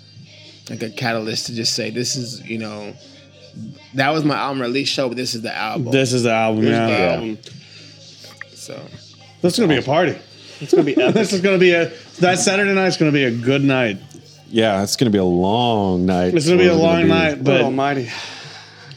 [0.69, 2.93] like a catalyst to just say this is you know
[3.95, 5.91] that was my album release show, but this is the album.
[5.91, 6.61] This is the album.
[6.63, 6.87] Here's Yeah.
[6.87, 7.37] the album.
[8.53, 8.79] so
[9.41, 10.15] This is gonna be a party.
[10.61, 11.15] It's gonna be epic.
[11.15, 13.97] this is gonna be a that Saturday night's gonna be a good night.
[14.51, 16.33] Yeah, it's going to be a long night.
[16.33, 18.09] It's gonna be a We're long night, Lord but Almighty.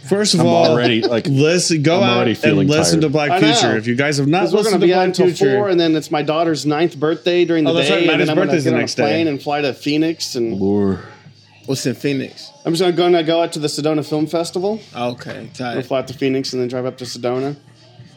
[0.08, 3.02] first of I'm all, already, like- listen, go I'm out already and feeling listen tired.
[3.02, 3.52] to Black know.
[3.52, 3.76] Future.
[3.76, 5.56] If you guys have not Because we're listened gonna to be out Black until Future,
[5.58, 7.98] four, and then it's my daughter's ninth birthday during the Oh, that's day, right.
[8.00, 9.02] and Maddie's then I'm gonna birthday's get the on a next day.
[9.02, 11.00] plane and fly to Phoenix, and Lure.
[11.66, 12.50] what's in Phoenix?
[12.64, 14.80] I'm just gonna go out to the Sedona Film Festival.
[14.96, 15.84] Okay, We'll tight.
[15.84, 17.56] fly out to Phoenix and then drive up to Sedona.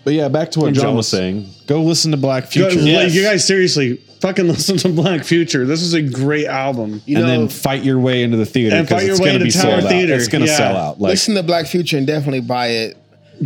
[0.06, 1.44] But yeah, back to what John was jealous.
[1.44, 1.50] saying.
[1.68, 2.80] Go listen to Black Go- Future.
[2.80, 5.66] like, you guys seriously fucking listen to Black Future.
[5.66, 7.02] This is a great album.
[7.06, 9.22] You and know, then fight your way into the theater And because fight your it's
[9.22, 10.14] way going to into be Tower sold Theater.
[10.14, 10.20] out.
[10.20, 10.58] It's going to Yeah.
[10.58, 11.00] sell out.
[11.02, 12.98] Like, listen to Black Future and definitely buy it.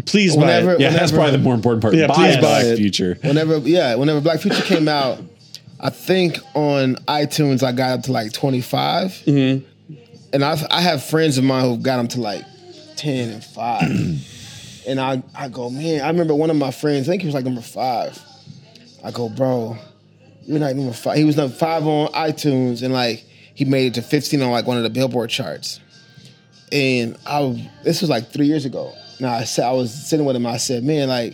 [0.06, 0.82] Please buy Whenever- it.
[0.82, 1.96] yeah, that's probably the more important part.
[1.96, 2.78] Yeah, Buy please buy Black it.
[2.78, 3.18] Future.
[3.24, 5.20] Whenever, yeah, whenever Black Future came out,
[5.80, 9.66] I think on iTunes I got up to like 25, Mm-hmm.
[10.34, 12.44] and I I have friends of mine who got them to like
[12.98, 13.90] 10 and five,
[14.88, 17.34] and I I go, man, I remember one of my friends, I think he was
[17.36, 18.22] like number five.
[19.04, 19.76] I go, bro,
[20.50, 21.18] you're like number five.
[21.18, 23.24] He was number five on iTunes, and like
[23.54, 25.80] he made it to 15 on like one of the Billboard charts.
[26.72, 28.94] And I, was- this was like three years ago.
[29.20, 30.46] Now I said I was sitting with him.
[30.46, 31.34] I said, man, like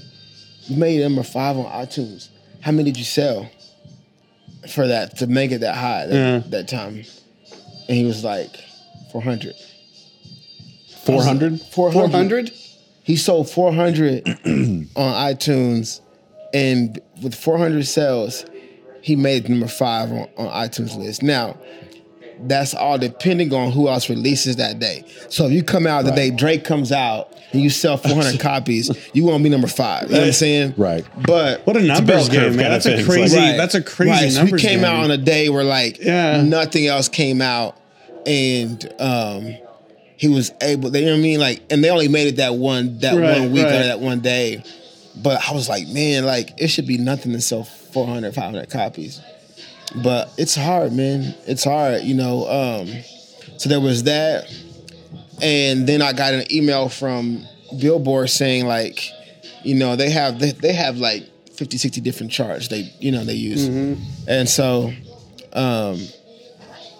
[0.63, 2.30] you made number five on iTunes.
[2.61, 3.49] How many did you sell
[4.74, 6.49] for that to make it that high that, Yeah.
[6.49, 7.03] that time?
[7.88, 8.55] And he was like,
[9.11, 9.53] 400.
[11.05, 11.61] 400?
[11.61, 12.09] 400.
[12.11, 12.51] 400?
[13.03, 16.01] He sold 400 on iTunes,
[16.53, 18.45] and with 400 sales,
[19.06, 21.22] he made number five on, on iTunes list.
[21.22, 21.58] Now,
[22.39, 25.03] that's all depending on who else releases that day.
[25.30, 28.89] So if you come out the day Drake comes out and you sell 400 copies,
[29.14, 30.08] you won't be number five.
[30.08, 30.74] You know what I'm saying?
[30.76, 31.06] Right.
[31.28, 32.72] But What a numbers game, man.
[32.72, 33.06] That's a thing.
[33.06, 33.38] crazy.
[33.38, 33.56] Right.
[33.58, 34.32] That's a crazy right.
[34.32, 34.86] So numbers we came game.
[34.86, 36.41] out on a day where like Yeah.
[36.41, 37.78] nothing else came out,
[38.26, 39.56] and um,
[40.18, 40.89] he was able.
[40.89, 41.39] They, you know what I mean?
[41.39, 43.76] Like, and they only made it that one that Right, one week right.
[43.76, 44.64] or that one day.
[45.16, 47.64] But I was like, man, like it should be nothing to sell
[47.96, 49.22] 400, 500 copies.
[50.04, 51.34] But it's hard, man.
[51.48, 52.46] It's hard, you know.
[52.46, 52.88] Um,
[53.58, 54.54] so there was that,
[55.41, 57.46] and then I got an email from
[57.80, 59.10] Billboard saying like,
[59.64, 61.24] you know, they have they, they have like
[61.54, 63.66] 50, 60 different charts they you know they use,
[64.28, 64.91] and so
[65.54, 65.98] um,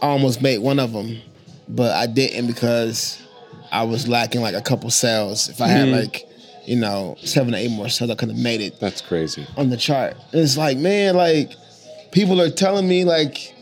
[0.02, 1.20] I almost made one of them,
[1.68, 3.22] but I didn't because
[3.70, 5.50] I was lacking like a couple sales.
[5.50, 6.26] If I had like,
[6.66, 9.46] you know, seven or eight more sales, I could have made it That's crazy.
[9.58, 10.16] on the chart.
[10.32, 11.52] And it's like, man, like
[12.12, 13.54] people are telling me like,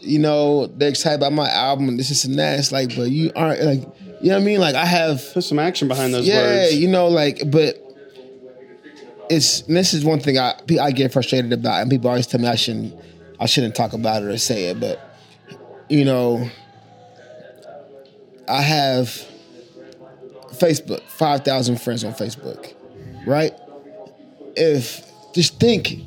[0.00, 2.58] you know, they're excited about my album and this is and that.
[2.58, 3.80] It's like, but you aren't like,
[4.20, 4.60] you know what I mean?
[4.60, 6.28] Like I have Put some action behind those words.
[6.28, 6.74] yeah, words.
[6.76, 7.76] you know, like, but
[9.30, 12.40] it's and this is one thing I I get frustrated about, and people always tell
[12.40, 12.94] me I shouldn't
[13.38, 14.98] I shouldn't talk about it or say it, but
[15.88, 16.48] you know,
[18.48, 19.27] I have
[20.58, 22.72] Facebook, five thousand friends on Facebook,
[23.26, 23.52] right?
[24.56, 25.04] If
[25.34, 26.00] just think,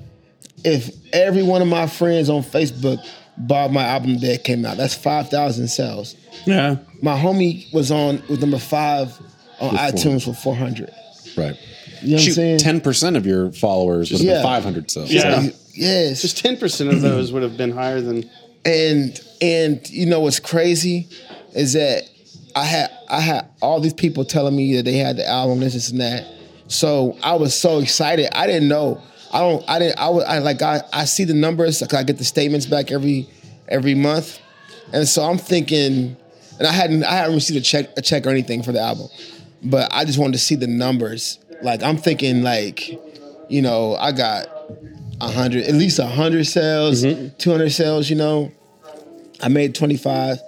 [0.63, 2.97] if every one of my friends on Facebook
[3.37, 6.77] bought my album that came out, that's five thousand sales Yeah.
[7.01, 9.17] my homie was on was number five
[9.59, 10.91] on iTunes for four hundred.
[11.37, 11.55] Right.
[12.01, 12.57] You know what I'm Shoot, saying?
[12.59, 14.33] ten percent of your followers would have Yeah.
[14.35, 15.11] been five hundred sales.
[15.11, 15.49] Yeah.
[15.73, 16.21] Yes.
[16.21, 18.29] Just ten percent of those would have been higher than.
[18.65, 21.07] and and you know what's crazy
[21.55, 22.03] is that
[22.55, 25.73] I had I had all these people telling me that they had the album this,
[25.73, 26.25] this and that.
[26.67, 28.29] So I was so excited.
[28.37, 29.01] I didn't know.
[29.31, 29.69] I don't.
[29.69, 29.99] I didn't.
[29.99, 30.23] I was.
[30.25, 30.61] I like.
[30.61, 31.81] I, I see the numbers.
[31.81, 33.27] Like I get the statements back every
[33.67, 34.39] every month,
[34.93, 36.17] and so I'm thinking.
[36.59, 37.03] And I hadn't.
[37.03, 39.07] I hadn't received a check a check or anything for the album,
[39.63, 41.39] but I just wanted to see the numbers.
[41.61, 42.43] Like I'm thinking.
[42.43, 42.89] Like,
[43.49, 44.47] you know, I got
[45.19, 47.35] a hundred, at least hundred sales, mm-hmm.
[47.37, 48.09] two hundred sales.
[48.09, 48.51] You know,
[49.41, 50.39] I made 25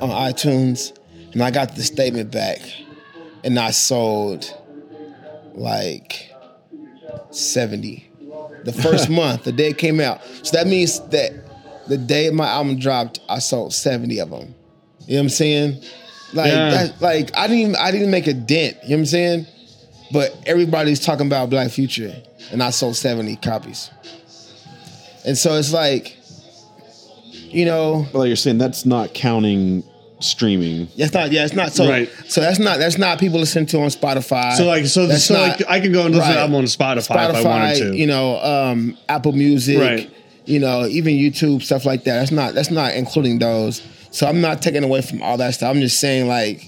[0.00, 0.92] on iTunes
[1.32, 2.60] and I got the statement back
[3.44, 4.52] and I sold
[5.54, 6.30] like
[7.30, 8.08] 70
[8.64, 10.22] the first month, the day it came out.
[10.42, 11.32] So that means that
[11.88, 14.54] the day my album dropped, I sold 70 of them.
[15.06, 15.82] You know what I'm saying?
[16.32, 16.70] Like Yeah.
[16.70, 19.46] that, like I didn't even, I didn't make a dent, you know what I'm saying?
[20.12, 22.14] But everybody's talking about Black Future
[22.50, 23.90] and I sold 70 copies.
[25.24, 26.18] And so it's like
[27.52, 29.84] you know, Well, you're saying that's not counting
[30.22, 30.88] streaming.
[30.96, 31.32] That's not.
[31.32, 31.72] Yeah, it's not.
[31.72, 31.88] So.
[31.88, 32.08] Right.
[32.26, 32.78] So that's not.
[32.78, 34.56] That's not people listening to on Spotify.
[34.56, 36.34] So like so That's so not- like I could go and listen to right.
[36.34, 37.96] the album on Spotify, if I wanted to.
[37.96, 39.78] You know, um, Apple Music.
[39.78, 40.10] Right.
[40.44, 42.18] You know, even YouTube stuff like that.
[42.18, 42.54] That's not.
[42.54, 43.82] That's not including those.
[44.10, 45.74] So I'm not taking away from all that stuff.
[45.74, 46.64] I'm just saying, like,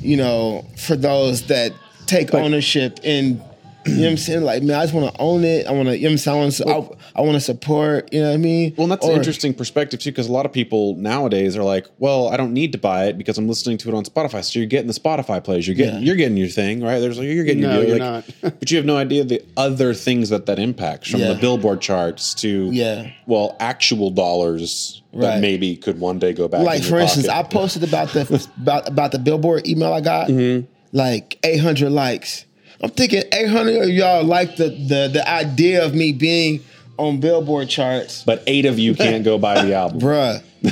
[0.00, 1.72] you know, for those that
[2.06, 3.42] take ownership in.
[3.92, 4.42] You know what I'm saying?
[4.42, 5.66] Like, man, I just want to own it.
[5.66, 6.36] I want to, you know what I'm saying?
[6.36, 6.40] I
[6.78, 8.74] want to, I, I want to support, you know what I mean?
[8.76, 11.62] Well, and that's Or- an interesting perspective too, because a lot of people nowadays are
[11.64, 14.44] like, "Well, I don't need to buy it because I'm listening to it on Spotify."
[14.44, 16.00] So you're getting the Spotify plays, you're getting Yeah.
[16.06, 17.00] you're getting your thing, right?
[17.00, 18.58] There's like you're getting No, your deal, you're like- not.
[18.60, 21.32] but you have no idea the other things that that impacts, from Yeah.
[21.32, 23.10] the Billboard charts to Yeah.
[23.26, 26.62] well, actual dollars that maybe could one day go back.
[26.62, 30.00] like in for your instance, I posted about the about about the Billboard email I
[30.00, 30.66] got, Mm-hmm.
[30.96, 32.46] like 800 likes.
[32.82, 36.62] I'm thinking 800 of y'all like the the the idea of me being
[36.98, 40.00] on Billboard charts, but eight of you can't go buy the album.
[40.00, 40.42] bruh.
[40.62, 40.70] You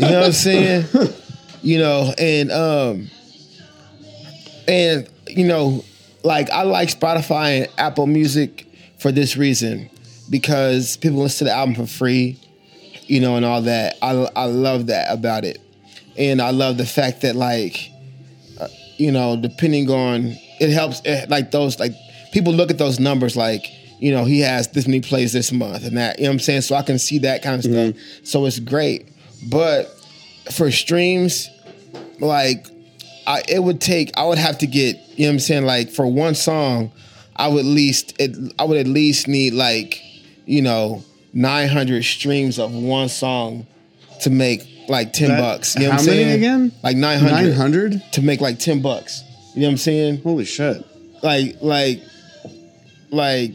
[0.00, 0.84] know what I'm saying?
[1.64, 3.08] You know, and um,
[4.66, 5.84] and you know,
[6.24, 8.66] like I like Spotify and Apple Music
[8.98, 9.88] for this reason
[10.28, 12.36] because people listen to the album for free,
[13.06, 13.96] you know, and all that.
[14.02, 15.60] I I love that about it,
[16.18, 17.90] and I love the fact that like,
[18.60, 21.92] uh, you know, depending on it helps eh, like those like
[22.32, 23.66] people look at those numbers like.
[23.98, 26.38] You know, he has this many plays this month and that, you know what I'm
[26.40, 26.62] saying?
[26.62, 27.62] So I can see that kind of
[27.94, 28.02] stuff.
[28.24, 29.06] So it's great.
[29.48, 29.94] But
[30.50, 31.48] for streams,
[32.18, 32.66] like
[33.28, 35.90] I, it would take I would have to get you know what I'm saying like
[35.90, 36.90] for one song
[37.36, 40.02] I would at least it, I would at least need like
[40.46, 43.68] you know 900 streams of one song
[44.22, 46.72] to make like 10 That- bucks you know what I'm many saying again?
[46.82, 48.02] like 900 900?
[48.14, 49.22] to make like 10 bucks
[49.54, 50.22] you know what I'm saying?
[50.22, 50.84] Holy shit.
[51.22, 52.02] like like
[53.10, 53.54] like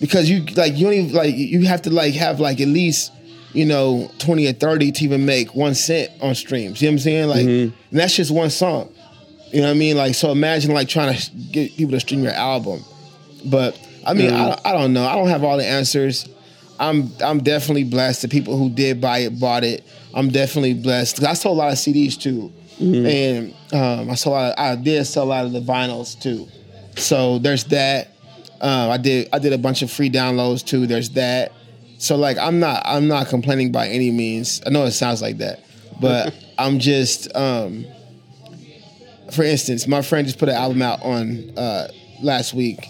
[0.00, 3.12] because you like you don't even like you have to like have like at least
[3.52, 6.80] you know 20 or 30 to even make one cent on streams.
[6.80, 7.28] You know what i'm saying?
[7.28, 7.76] Like mm-hmm.
[7.90, 8.92] and that's just one song.
[9.52, 9.96] You know what i mean?
[9.96, 12.84] Like so imagine like trying to get people to stream your album.
[13.44, 14.66] But i mean mm-hmm.
[14.66, 15.04] I, I don't know.
[15.04, 16.28] I don't have all the answers.
[16.78, 18.22] I'm i'm definitely blessed.
[18.22, 19.84] The people who did buy it bought it.
[20.14, 21.24] I'm definitely blessed.
[21.24, 25.24] I sold a lot of cds too and um, i lot of, i did sell
[25.24, 26.48] a lot of the vinyls too
[26.96, 28.08] so there's that.
[28.60, 30.86] Um, I did I did a bunch of free downloads too.
[30.86, 31.52] There's that.
[31.98, 34.62] So like I'm not I'm not complaining by any means.
[34.66, 35.60] I know it sounds like that,
[36.00, 37.86] but I'm just um,
[39.32, 41.88] for instance, my friend just put an album out on uh,
[42.22, 42.88] last week,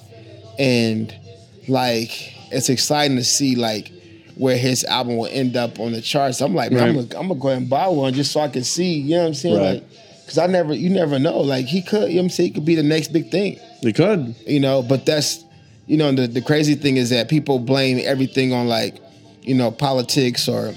[0.59, 1.15] and
[1.69, 2.11] like
[2.53, 3.91] it's exciting to see like
[4.37, 6.41] where his album will end up on the charts.
[6.41, 7.09] I'm like, man, I'm, Right.
[7.09, 8.95] gonna, I'm gonna go ahead and buy one just so I can see.
[8.95, 9.57] You know what I'm saying?
[9.57, 9.75] Right.
[9.75, 11.41] Like, cause I never, you never know.
[11.41, 12.49] Like he could, you know what I'm saying?
[12.51, 14.35] He could be the next big thing He could.
[14.47, 15.45] you know but that's
[15.87, 18.97] you know the, the crazy thing is that people blame everything on like
[19.43, 20.73] you know politics or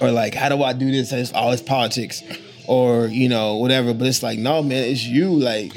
[0.00, 2.22] or like how do i do this it's all it's politics
[2.68, 5.72] or you know whatever but it's like no man it's you like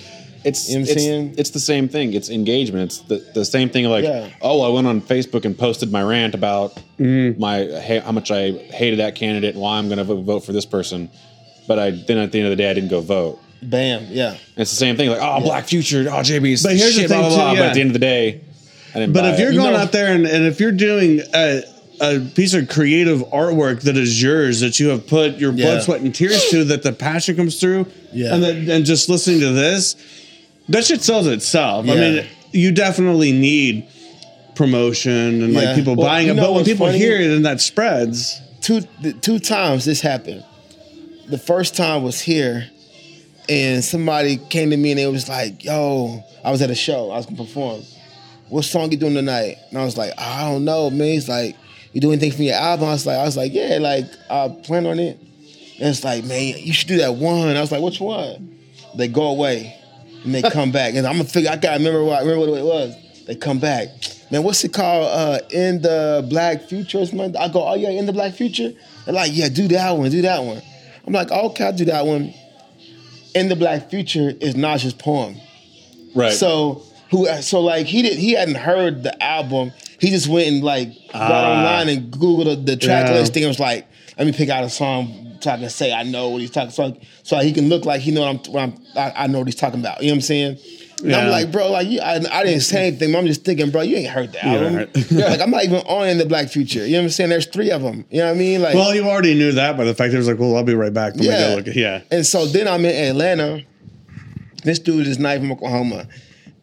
[0.46, 2.14] It's You know it's, it's the same thing.
[2.14, 2.84] It's engagement.
[2.86, 3.86] It's the, the same thing.
[3.86, 4.30] Like, Yeah.
[4.42, 7.40] oh, I went on Facebook and posted my rant about Mm-hmm.
[7.42, 10.66] my how much I hated that candidate and why I'm going to vote for this
[10.66, 11.10] person.
[11.68, 13.40] But I then at the end of the day, I didn't go vote.
[13.62, 15.10] bam yeah And it's the same thing.
[15.10, 17.64] Like, oh, Black Future, oh, JB's But here's the shit, thing, blah blah too, blah.
[17.64, 18.42] But at the end of the day,
[18.94, 19.14] I didn't.
[19.14, 19.56] But if you're it.
[19.56, 21.64] going know- out there and, and if you're doing a,
[22.02, 25.66] a piece of creative artwork that is yours, that you have put your Yeah.
[25.66, 28.34] blood, sweat, and tears to, that the passion comes through, Yeah.
[28.36, 29.96] and then and just listening to this,
[30.70, 31.88] that shit sells itself.
[31.90, 33.88] I mean, you definitely need
[34.56, 35.60] promotion and Yeah.
[35.62, 36.36] like people Well, buying it.
[36.38, 36.98] But when people funny?
[36.98, 40.44] hear it and that spreads, two the two times this happened
[41.28, 42.68] the first time was here
[43.50, 47.12] and somebody came to me and they was like, "Yo, I was at a show.
[47.12, 47.82] I was gonna perform.
[48.50, 51.56] What song you doing tonight?" And I was like, "I don't know, man." He's like,
[51.94, 54.48] "You do anything from your album?" I was like, "I was like, yeah, like I
[54.64, 55.20] plan on it."
[55.80, 57.50] And it's like, man, you should do that one.
[57.58, 58.56] I was like, which one?
[58.96, 59.76] They go away
[60.26, 61.50] and they come back, and I'm gonna figure.
[61.52, 62.96] I gotta remember what remember what it was.
[63.26, 63.88] They come back.
[64.32, 65.08] Man, what's it called?
[65.12, 67.36] Uh, in the Black Future or something?
[67.38, 68.72] I go, oh yeah, in the Black Future.
[69.06, 70.62] They're like, yeah, do that one, do that one.
[71.06, 72.34] I'm like, okay, I'll do that one.
[73.36, 75.36] In the Black Future is Naj's poem.
[76.16, 76.32] Right.
[76.34, 77.26] So who?
[77.42, 78.18] So like he did.
[78.18, 79.72] He hadn't heard the album.
[80.00, 81.58] He just went and like got Ah.
[81.58, 83.16] online and googled the, the track Yeah.
[83.16, 83.44] listing.
[83.44, 83.88] and was like,
[84.18, 86.72] let me pick out a song so I can say I know what he's talking.
[86.72, 88.54] So so he can look like he know what I'm.
[88.54, 90.02] What I'm I, I know what he's talking about.
[90.02, 90.58] You know what I'm saying?
[91.04, 93.12] And I'm like, bro, like you, I, I didn't say anything.
[93.12, 94.76] But I'm just thinking, bro, you ain't heard the album.
[94.76, 95.12] right.
[95.12, 96.86] like I'm not even on in the Black Future.
[96.86, 97.30] You know what I'm saying?
[97.30, 98.06] There's three of them.
[98.10, 98.62] You know what I mean?
[98.62, 100.64] Like, Well, you already knew that by the fact that it was like, well, I'll
[100.64, 101.16] be right back.
[101.16, 101.56] Let Yeah.
[101.56, 102.02] look yeah.
[102.12, 103.64] And so then I'm in Atlanta.
[104.64, 106.08] This dude is not from Oklahoma,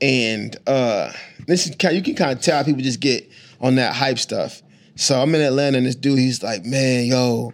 [0.01, 1.13] and uh,
[1.47, 1.95] this is kind.
[1.95, 3.31] You can kind of tell how people just get
[3.61, 4.62] on that hype stuff.
[4.97, 7.53] So I'm in Atlanta, and this dude, he's like, "Man, yo,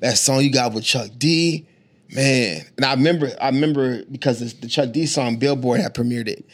[0.00, 1.66] that song you got with Chuck D,
[2.14, 6.28] man." And I remember, I remember because it's the Chuck D song, Billboard had premiered
[6.28, 6.44] it.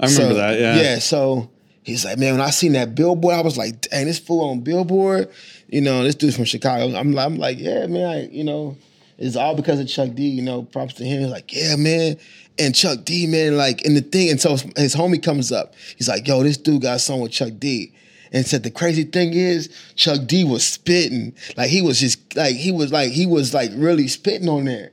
[0.00, 0.80] I remember So, that, yeah.
[0.80, 0.98] Yeah.
[0.98, 1.50] So
[1.82, 4.60] he's like, man, when I seen that billboard, I was like, dang, this fool on
[4.60, 5.30] billboard.
[5.68, 6.96] You know, this dude's from Chicago.
[6.96, 8.76] I'm, I'm like, yeah, man, I, you know,
[9.18, 10.26] it's all because of Chuck D.
[10.28, 11.22] You know, props to him.
[11.22, 12.16] He's like, yeah, man.
[12.58, 15.74] And Chuck D, man, like, in the thing, and so his homie comes up.
[15.96, 17.92] He's like, yo, this dude got a song with Chuck D.
[18.34, 21.34] And said the crazy thing is Chuck D was spitting.
[21.56, 24.90] Like he was just like he was like he was like really spitting on there.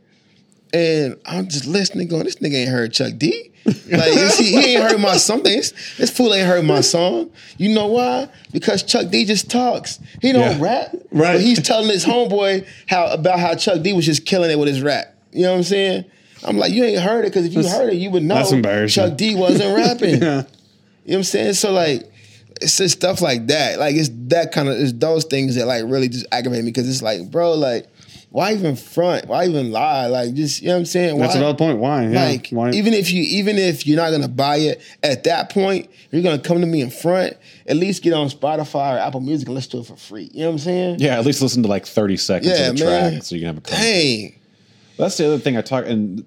[0.74, 3.50] And I'm just listening, going, this nigga ain't heard Chuck D.
[3.66, 5.44] Like you see, he ain't heard my song.
[5.44, 7.30] This, this fool ain't heard my song.
[7.58, 8.30] You know why?
[8.54, 10.00] Because Chuck D just talks.
[10.22, 10.64] He don't Yeah.
[10.64, 10.94] rap.
[11.12, 11.34] Right.
[11.34, 14.68] But he's telling his homeboy how about how Chuck D was just killing it with
[14.70, 15.14] his rap.
[15.32, 16.06] You know what I'm saying?
[16.44, 18.36] I'm like, you ain't heard it because if you That's- heard it, you would know
[18.36, 19.10] that's embarrassing.
[19.10, 20.22] Chuck D wasn't rapping.
[20.22, 20.44] Yeah.
[21.04, 21.54] You know what I'm saying?
[21.54, 22.11] So like,
[22.62, 23.80] it's just stuff like that.
[23.80, 26.89] Like it's that kind of it's those things that like really just aggravate me because
[26.89, 27.88] it's like, bro, like,
[28.30, 29.28] why even front?
[29.28, 30.07] Why even lie?
[30.07, 31.18] Like, just you know what I'm saying?
[31.20, 31.80] That's Why- a valid point.
[31.80, 32.07] Why?
[32.07, 32.24] Yeah.
[32.26, 32.70] like Why?
[32.72, 36.39] even if you even if you're not gonna buy it at that point, you're gonna
[36.39, 37.36] come to me in front.
[37.68, 40.30] At least get on Spotify or Apple Music and listen to it for free.
[40.34, 40.99] You know what I'm saying?
[40.99, 43.12] yeah, at least listen to like 30 seconds Yeah, of the man.
[43.14, 44.22] track so you can have a conversation.
[44.32, 44.39] Dang.
[44.97, 46.24] That's the other thing I talk, and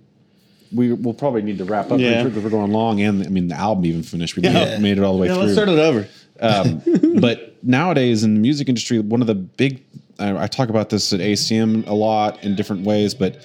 [0.72, 2.24] we will probably need to wrap up Yeah.
[2.24, 4.36] because we're going long, and I mean the album even finished.
[4.36, 4.78] We Yeah.
[4.78, 5.42] made it all the way yeah, through.
[5.44, 6.06] let's start it over.
[6.44, 6.82] Um,
[7.20, 9.82] but nowadays in the music industry, one of the big
[10.18, 13.44] I, I talk about this at ACM a lot in different ways, but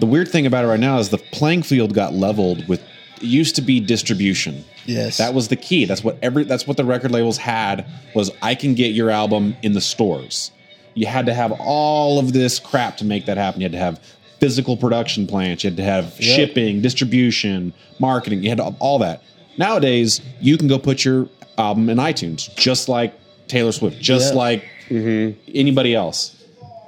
[0.00, 2.82] the weird thing about it right now is the playing field got leveled with.
[3.16, 4.64] It used to be distribution.
[4.86, 5.16] Yes.
[5.16, 5.84] that was the key.
[5.84, 6.44] That's what every.
[6.44, 10.50] That's what the record labels had was I can get your album in the stores.
[10.94, 13.60] You had to have all of this crap to make that happen.
[13.60, 14.00] You had to have
[14.40, 15.64] physical production plants.
[15.64, 18.42] You had to have shipping, distribution, marketing.
[18.42, 19.22] You had to, all that.
[19.56, 21.28] Nowadays, you can go put your
[21.58, 23.14] album in iTunes, just like
[23.48, 24.38] Taylor Swift, just Yeah.
[24.38, 25.38] like mm-hmm.
[25.54, 26.34] anybody else.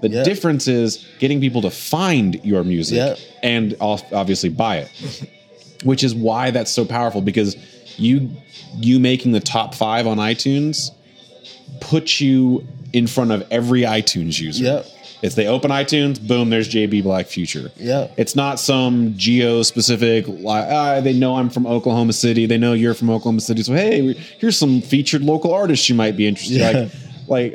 [0.02, 0.22] The Yeah.
[0.24, 3.14] difference is getting people to find your music Yeah.
[3.42, 4.90] and obviously buy it,
[5.84, 7.56] which is why that's so powerful because
[7.96, 8.30] you
[8.78, 10.90] you making the top five on iTunes
[11.80, 14.64] puts you in front of every iTunes user.
[14.64, 14.86] Yep.
[15.22, 17.70] If they open iTunes, boom, there's JB Black Future.
[17.76, 18.08] Yeah.
[18.16, 22.46] It's not some geo specific, like, ah, they know I'm from Oklahoma City.
[22.46, 23.62] They know you're from Oklahoma City.
[23.62, 26.88] So, hey, here's some featured local artists you might be interested Yeah.
[27.26, 27.54] Like,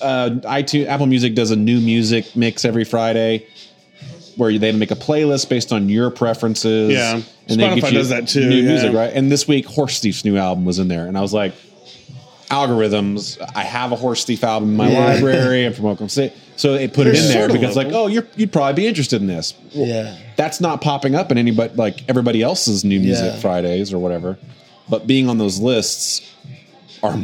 [0.00, 3.46] uh, iTunes, Apple Music does a new music mix every Friday
[4.36, 6.92] where they make a playlist based on your preferences.
[6.92, 7.20] Yeah.
[7.48, 8.68] And they Spotify get does that too, New yeah.
[8.68, 9.12] music, right?
[9.12, 11.06] And this week, Horse Thief's new album was in there.
[11.06, 11.54] And I was like,
[12.50, 13.40] algorithms.
[13.54, 15.04] I have a Horse Thief album in my Yeah.
[15.04, 15.66] library.
[15.66, 16.34] I'm from Oklahoma City.
[16.56, 19.26] So they put it in there because, like, oh, you're, you'd probably be interested in
[19.26, 19.52] this.
[19.72, 20.16] Yeah.
[20.36, 23.40] That's not popping up in anybody, like everybody else's new music Yeah.
[23.40, 24.38] Fridays or whatever.
[24.88, 26.22] But being on those lists
[27.02, 27.14] are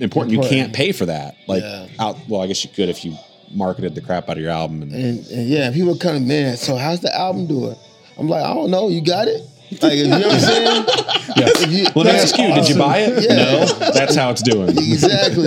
[0.00, 0.32] important.
[0.32, 1.36] You can't pay for that.
[1.46, 1.86] Like, Yeah.
[1.98, 3.14] out, well, I guess you could if you
[3.52, 4.82] marketed the crap out of your album.
[4.82, 6.56] And, And, and yeah, people come to man.
[6.56, 7.76] So how's the album doing?
[8.18, 8.88] I'm like, I don't know.
[8.88, 9.42] You got it?
[9.82, 10.84] Like, you know what I'm saying?
[11.40, 13.22] If you- Let me ask you, did you buy it?
[13.24, 13.34] Yeah.
[13.36, 13.66] No.
[13.92, 14.70] That's how it's doing.
[14.78, 15.46] Exactly.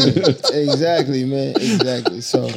[0.54, 1.56] exactly, man.
[1.56, 2.22] Exactly.
[2.22, 2.50] So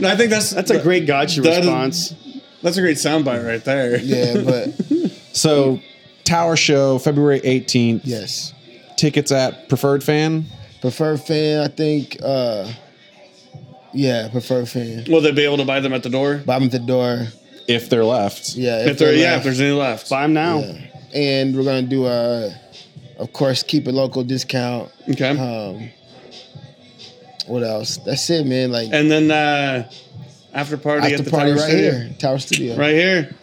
[0.00, 2.14] No, I think that's That's a great gotcha That is- response.
[2.62, 3.98] That's a great soundbite right there.
[3.98, 5.80] yeah, but So,
[6.24, 8.02] Tower Show, February 18th.
[8.04, 8.54] yes.
[8.96, 10.44] Tickets at Preferred Fan.
[10.80, 12.70] Preferred fan, I think uh
[13.94, 15.04] yeah, preferred fan.
[15.08, 16.38] Will they be able to buy them at the door?
[16.38, 17.26] Buy them at the door.
[17.68, 18.54] If they're left.
[18.54, 18.86] Yeah.
[18.86, 19.38] If there, yeah, left.
[19.38, 20.08] if there's any left.
[20.10, 20.58] Buy them now.
[20.60, 20.78] Yeah.
[21.14, 22.54] And we're gonna do a
[23.18, 24.90] of course keep it local discount.
[25.10, 25.30] Okay.
[25.38, 25.90] Um
[27.46, 27.96] what else?
[27.98, 28.70] That's it, man.
[28.72, 29.90] Like and then uh,
[30.52, 31.90] after party after at the party Tower right Studio.
[31.92, 32.76] here, Tower Studio.
[32.76, 33.34] Right here.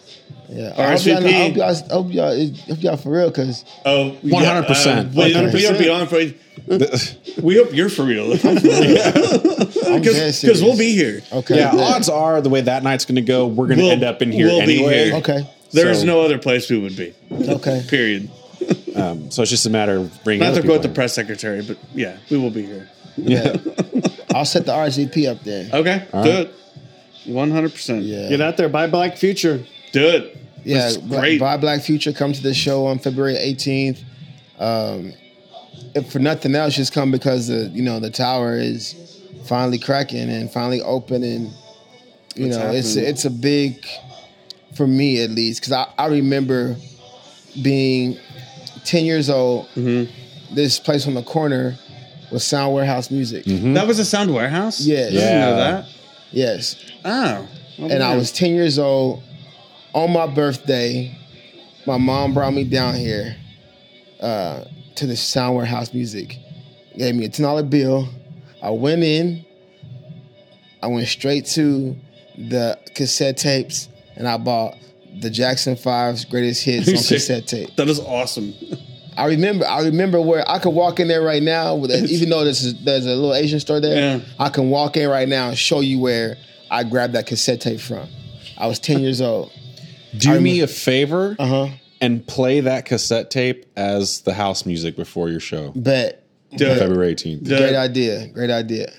[0.51, 1.27] Yeah, I hope y'all, RSVP.
[1.29, 4.25] I hope y'all, I hope y'all, I hope y'all for real, cause Oh, 100%.
[4.25, 5.61] uh, we, we 100%.
[5.61, 6.21] don't be on for.
[7.43, 8.31] We hope you're for real.
[8.33, 8.39] I'm
[10.01, 10.61] Because serious.
[10.61, 11.21] we'll be here.
[11.31, 11.55] Okay.
[11.57, 11.79] Yeah, good.
[11.79, 14.21] odds are the way that night's going to go, we're going to We'll- end up
[14.21, 15.05] in here we'll be anyway.
[15.05, 15.15] here.
[15.15, 15.49] Okay.
[15.71, 17.13] There's So- no other place we would be.
[17.31, 17.85] Okay.
[17.87, 18.29] Period.
[18.95, 20.41] Um, so it's just a matter of bringing.
[20.43, 22.89] Not other to quote the press secretary, but yeah, we will be here.
[23.17, 23.55] Yeah.
[24.34, 25.69] I'll set the RSVP up there.
[25.73, 26.25] Okay, do right.
[26.27, 26.53] it.
[27.25, 28.03] One hundred percent.
[28.03, 28.30] Yeah.
[28.30, 29.63] Get out there, buy Black Future.
[29.91, 30.38] do it.
[30.63, 31.39] Yeah, That's Bla- great.
[31.39, 34.03] Buy Black Future come to the show on February 18th.
[34.59, 35.13] Um,
[35.95, 40.30] if for nothing else, just come because the you know the tower is finally cracking
[40.30, 41.51] and finally open, and
[42.36, 43.09] you What's know it's happening?
[43.09, 43.86] it's a big
[44.75, 46.75] for me at least because I, I remember
[47.61, 48.17] being
[48.86, 49.67] 10 years old.
[49.75, 50.55] Mm-hmm.
[50.55, 51.77] This place on the corner
[52.32, 53.43] was Sound Warehouse Music.
[53.45, 54.80] That was a sound warehouse.
[54.82, 55.09] Yes.
[55.09, 55.86] I didn't know that.
[56.32, 56.75] Yes,
[57.05, 57.47] Oh,
[57.80, 59.23] and I was 10 years old
[59.93, 61.17] on my birthday.
[61.88, 63.36] My mom brought me down here
[64.19, 64.65] uh,
[64.95, 66.38] to the Sound Warehouse Music.
[66.97, 68.09] Gave me a ten dollar bill.
[68.61, 69.45] I went in.
[70.84, 71.95] I went straight to
[72.38, 74.75] the cassette tapes, and I bought
[75.21, 77.75] the Jackson Five's greatest hits on cassette tape.
[77.77, 78.53] That is awesome.
[79.20, 79.65] I remember.
[79.67, 81.76] I remember where I could walk in there right now.
[81.76, 84.26] With a, even though this is, there's a little Asian store there, Yeah.
[84.39, 86.38] I can walk in right now and show you where
[86.72, 88.07] I grabbed that cassette tape from.
[88.57, 89.51] I was ten years old.
[90.17, 91.67] Do me a favor Uh huh.
[92.01, 96.24] and play that cassette tape as the house music before your show, Bet.
[96.55, 96.65] Do.
[96.76, 97.43] February 18th.
[97.43, 98.28] Do Great idea.
[98.30, 98.91] Great idea.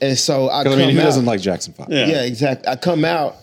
[0.00, 1.04] And so I come I mean, who out.
[1.04, 1.88] doesn't like Jackson Five?
[1.90, 2.06] Yeah.
[2.06, 2.66] yeah, exactly.
[2.68, 3.36] I come out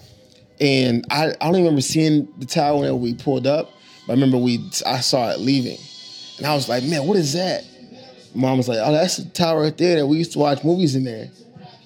[0.60, 3.72] and I, I don't even remember seeing the tower when we pulled up,
[4.08, 5.78] but I remember we I saw it leaving.
[6.38, 7.66] And I was like, man, what is that?
[8.34, 10.96] Mom was like, oh, that's the tower right there that we used to watch movies
[10.96, 11.30] in there.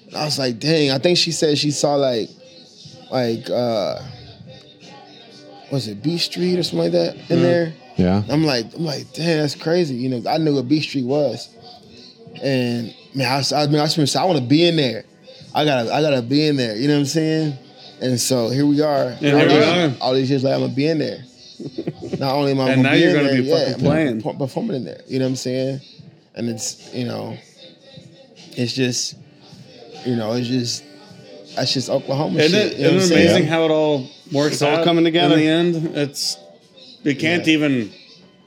[0.06, 2.28] And I was like, dang, I think she said she saw like
[3.10, 4.00] like uh
[5.70, 7.72] was it Beat Street or something like that in there?
[7.96, 8.22] Yeah.
[8.28, 9.94] I'm like, I'm like, damn, that's crazy.
[9.94, 11.48] You know, I knew what Beat Street was,
[12.42, 15.04] and man, I, was, I mean, I just I want to be in there.
[15.54, 16.76] I gotta, I gotta be in there.
[16.76, 17.58] You know what I'm saying?
[18.00, 19.10] And so here we are.
[19.12, 19.96] here all, we these, are.
[20.00, 21.24] all these years later, I'm gonna be in there.
[22.18, 24.20] Not only am I And gonna now be you're gonna there, be yeah, fucking I'm
[24.22, 24.38] playing.
[24.38, 25.00] performing in there.
[25.06, 25.80] You know what I'm saying?
[26.34, 27.36] And it's you know,
[28.52, 29.16] it's just,
[30.06, 30.84] you know, it's just,
[31.56, 32.72] that's just Oklahoma Isn't shit.
[32.72, 33.30] it, you know what I'm isn't it saying?
[33.30, 35.34] amazing how it all works It's all out coming together.
[35.34, 35.96] in the end?
[35.96, 36.36] It's
[37.02, 37.52] you can't Yeah.
[37.54, 37.92] even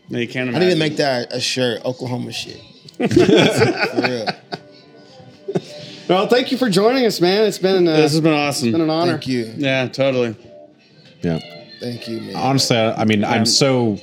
[0.09, 0.53] you can't I imagine.
[0.53, 2.59] didn't even make that a shirt, Oklahoma shit.
[2.97, 4.27] For real.
[6.07, 7.45] Well, thank you for joining us, man.
[7.45, 8.67] It's been uh, This has been awesome.
[8.67, 9.13] It's been an honor.
[9.13, 9.53] Thank you.
[9.57, 10.35] Yeah, totally.
[11.21, 11.39] Yeah.
[11.83, 12.35] Thank you, man.
[12.35, 13.97] Honestly, I, I mean, I'm so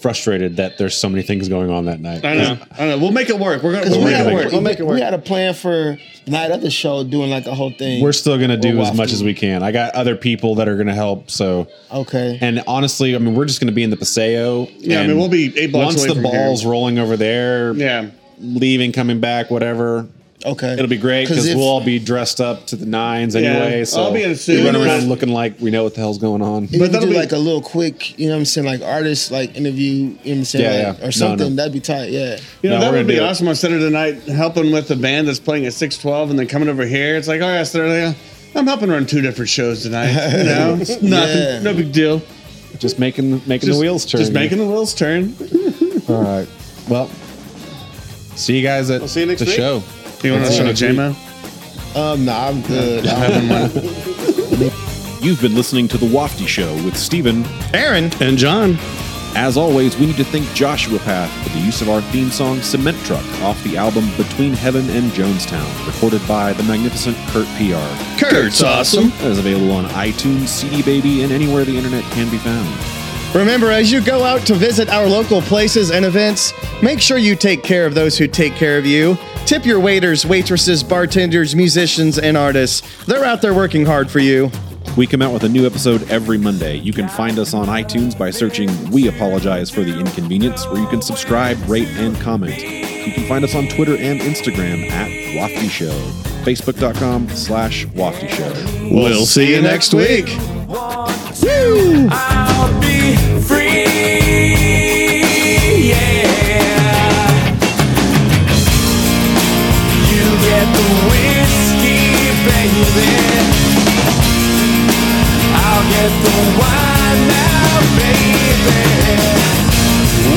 [0.00, 2.24] frustrated that there's so many things going on that night.
[2.24, 2.58] I know.
[2.78, 2.98] I know.
[2.98, 3.62] We'll make it work.
[3.62, 4.52] We're gonna we'll we, make had it a- work.
[4.52, 4.94] We'll make it work.
[4.94, 8.02] we had a plan for the night of the show doing like a whole thing.
[8.02, 9.14] We're still going to do Or as much wafting.
[9.14, 9.62] as we can.
[9.62, 11.30] I got other people that are going to help.
[11.30, 12.38] So, okay.
[12.40, 14.68] and honestly, I mean, we're just going to be in the Paseo.
[14.78, 16.70] Yeah, I mean, we'll be eight blocks once away the from ball's here.
[16.70, 17.74] rolling over there.
[17.74, 18.10] Yeah.
[18.38, 20.06] leaving, coming back, whatever.
[20.46, 20.72] Okay.
[20.74, 23.78] It'll be great because we'll all be dressed up to the nines anyway.
[23.78, 24.60] Yeah, so I'll be in a suit.
[24.60, 26.64] we run Even around looking like we know what the hell's going on.
[26.70, 28.80] If But that'll do be- like a little quick, you know what I'm saying, like
[28.82, 31.06] artist like interview, you know what I'm saying, Yeah, like, yeah.
[31.08, 31.54] or something, No, no.
[31.56, 32.10] that'd be tight.
[32.10, 32.38] Yeah.
[32.62, 33.24] You know, No, that would be do it.
[33.24, 36.68] awesome on Saturday night, helping with the band that's playing at 612 and then coming
[36.68, 37.16] over here.
[37.16, 38.16] It's like, oh, yeah, Saturday,
[38.54, 40.10] I'm helping run two different shows tonight.
[40.12, 41.60] You know, it's nothing, Yeah.
[41.62, 42.22] no big deal.
[42.78, 44.20] Just making making Just, the wheels turn.
[44.20, 45.34] Just making the wheels turn.
[46.08, 46.46] All right.
[46.88, 47.08] Well,
[48.36, 49.56] see you guys at see you next the week.
[49.56, 49.82] show.
[50.22, 51.14] You want to listen to JMO?
[51.96, 53.04] Um, nah, I'm good.
[55.22, 58.76] You've been listening to The Wafty Show with Stephen, Aaron and John.
[59.36, 62.60] As always, we need to thank Joshua Path for the use of our theme song
[62.62, 68.24] Cement Truck off the album Between Heaven and Jonestown, recorded by the magnificent Kurt PR.
[68.24, 69.10] Kurt's awesome.
[69.10, 72.68] That is available on iTunes, CD Baby, and anywhere the internet can be found.
[73.34, 76.52] Remember, as you go out to visit our local places and events,
[76.82, 79.16] make sure you take care of those who take care of you.
[79.46, 82.82] Tip your waiters, waitresses, bartenders, musicians, and artists.
[83.04, 84.50] They're out there working hard for you.
[84.96, 86.76] We come out with a new episode every Monday.
[86.76, 90.88] You can find us on iTunes by searching We Apologize for the Inconvenience, where you
[90.88, 92.60] can subscribe, rate, and comment.
[92.60, 95.92] You can find us on Twitter and Instagram at Wafty Show,
[96.44, 98.52] Facebook.com slash Wafty Show.
[98.92, 100.26] We'll see you next week.
[102.10, 102.77] I'll
[112.98, 113.46] baby.
[115.54, 118.78] I'll get the wine now, baby.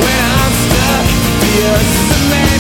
[0.02, 1.06] When I'm stuck,
[2.30, 2.51] truck.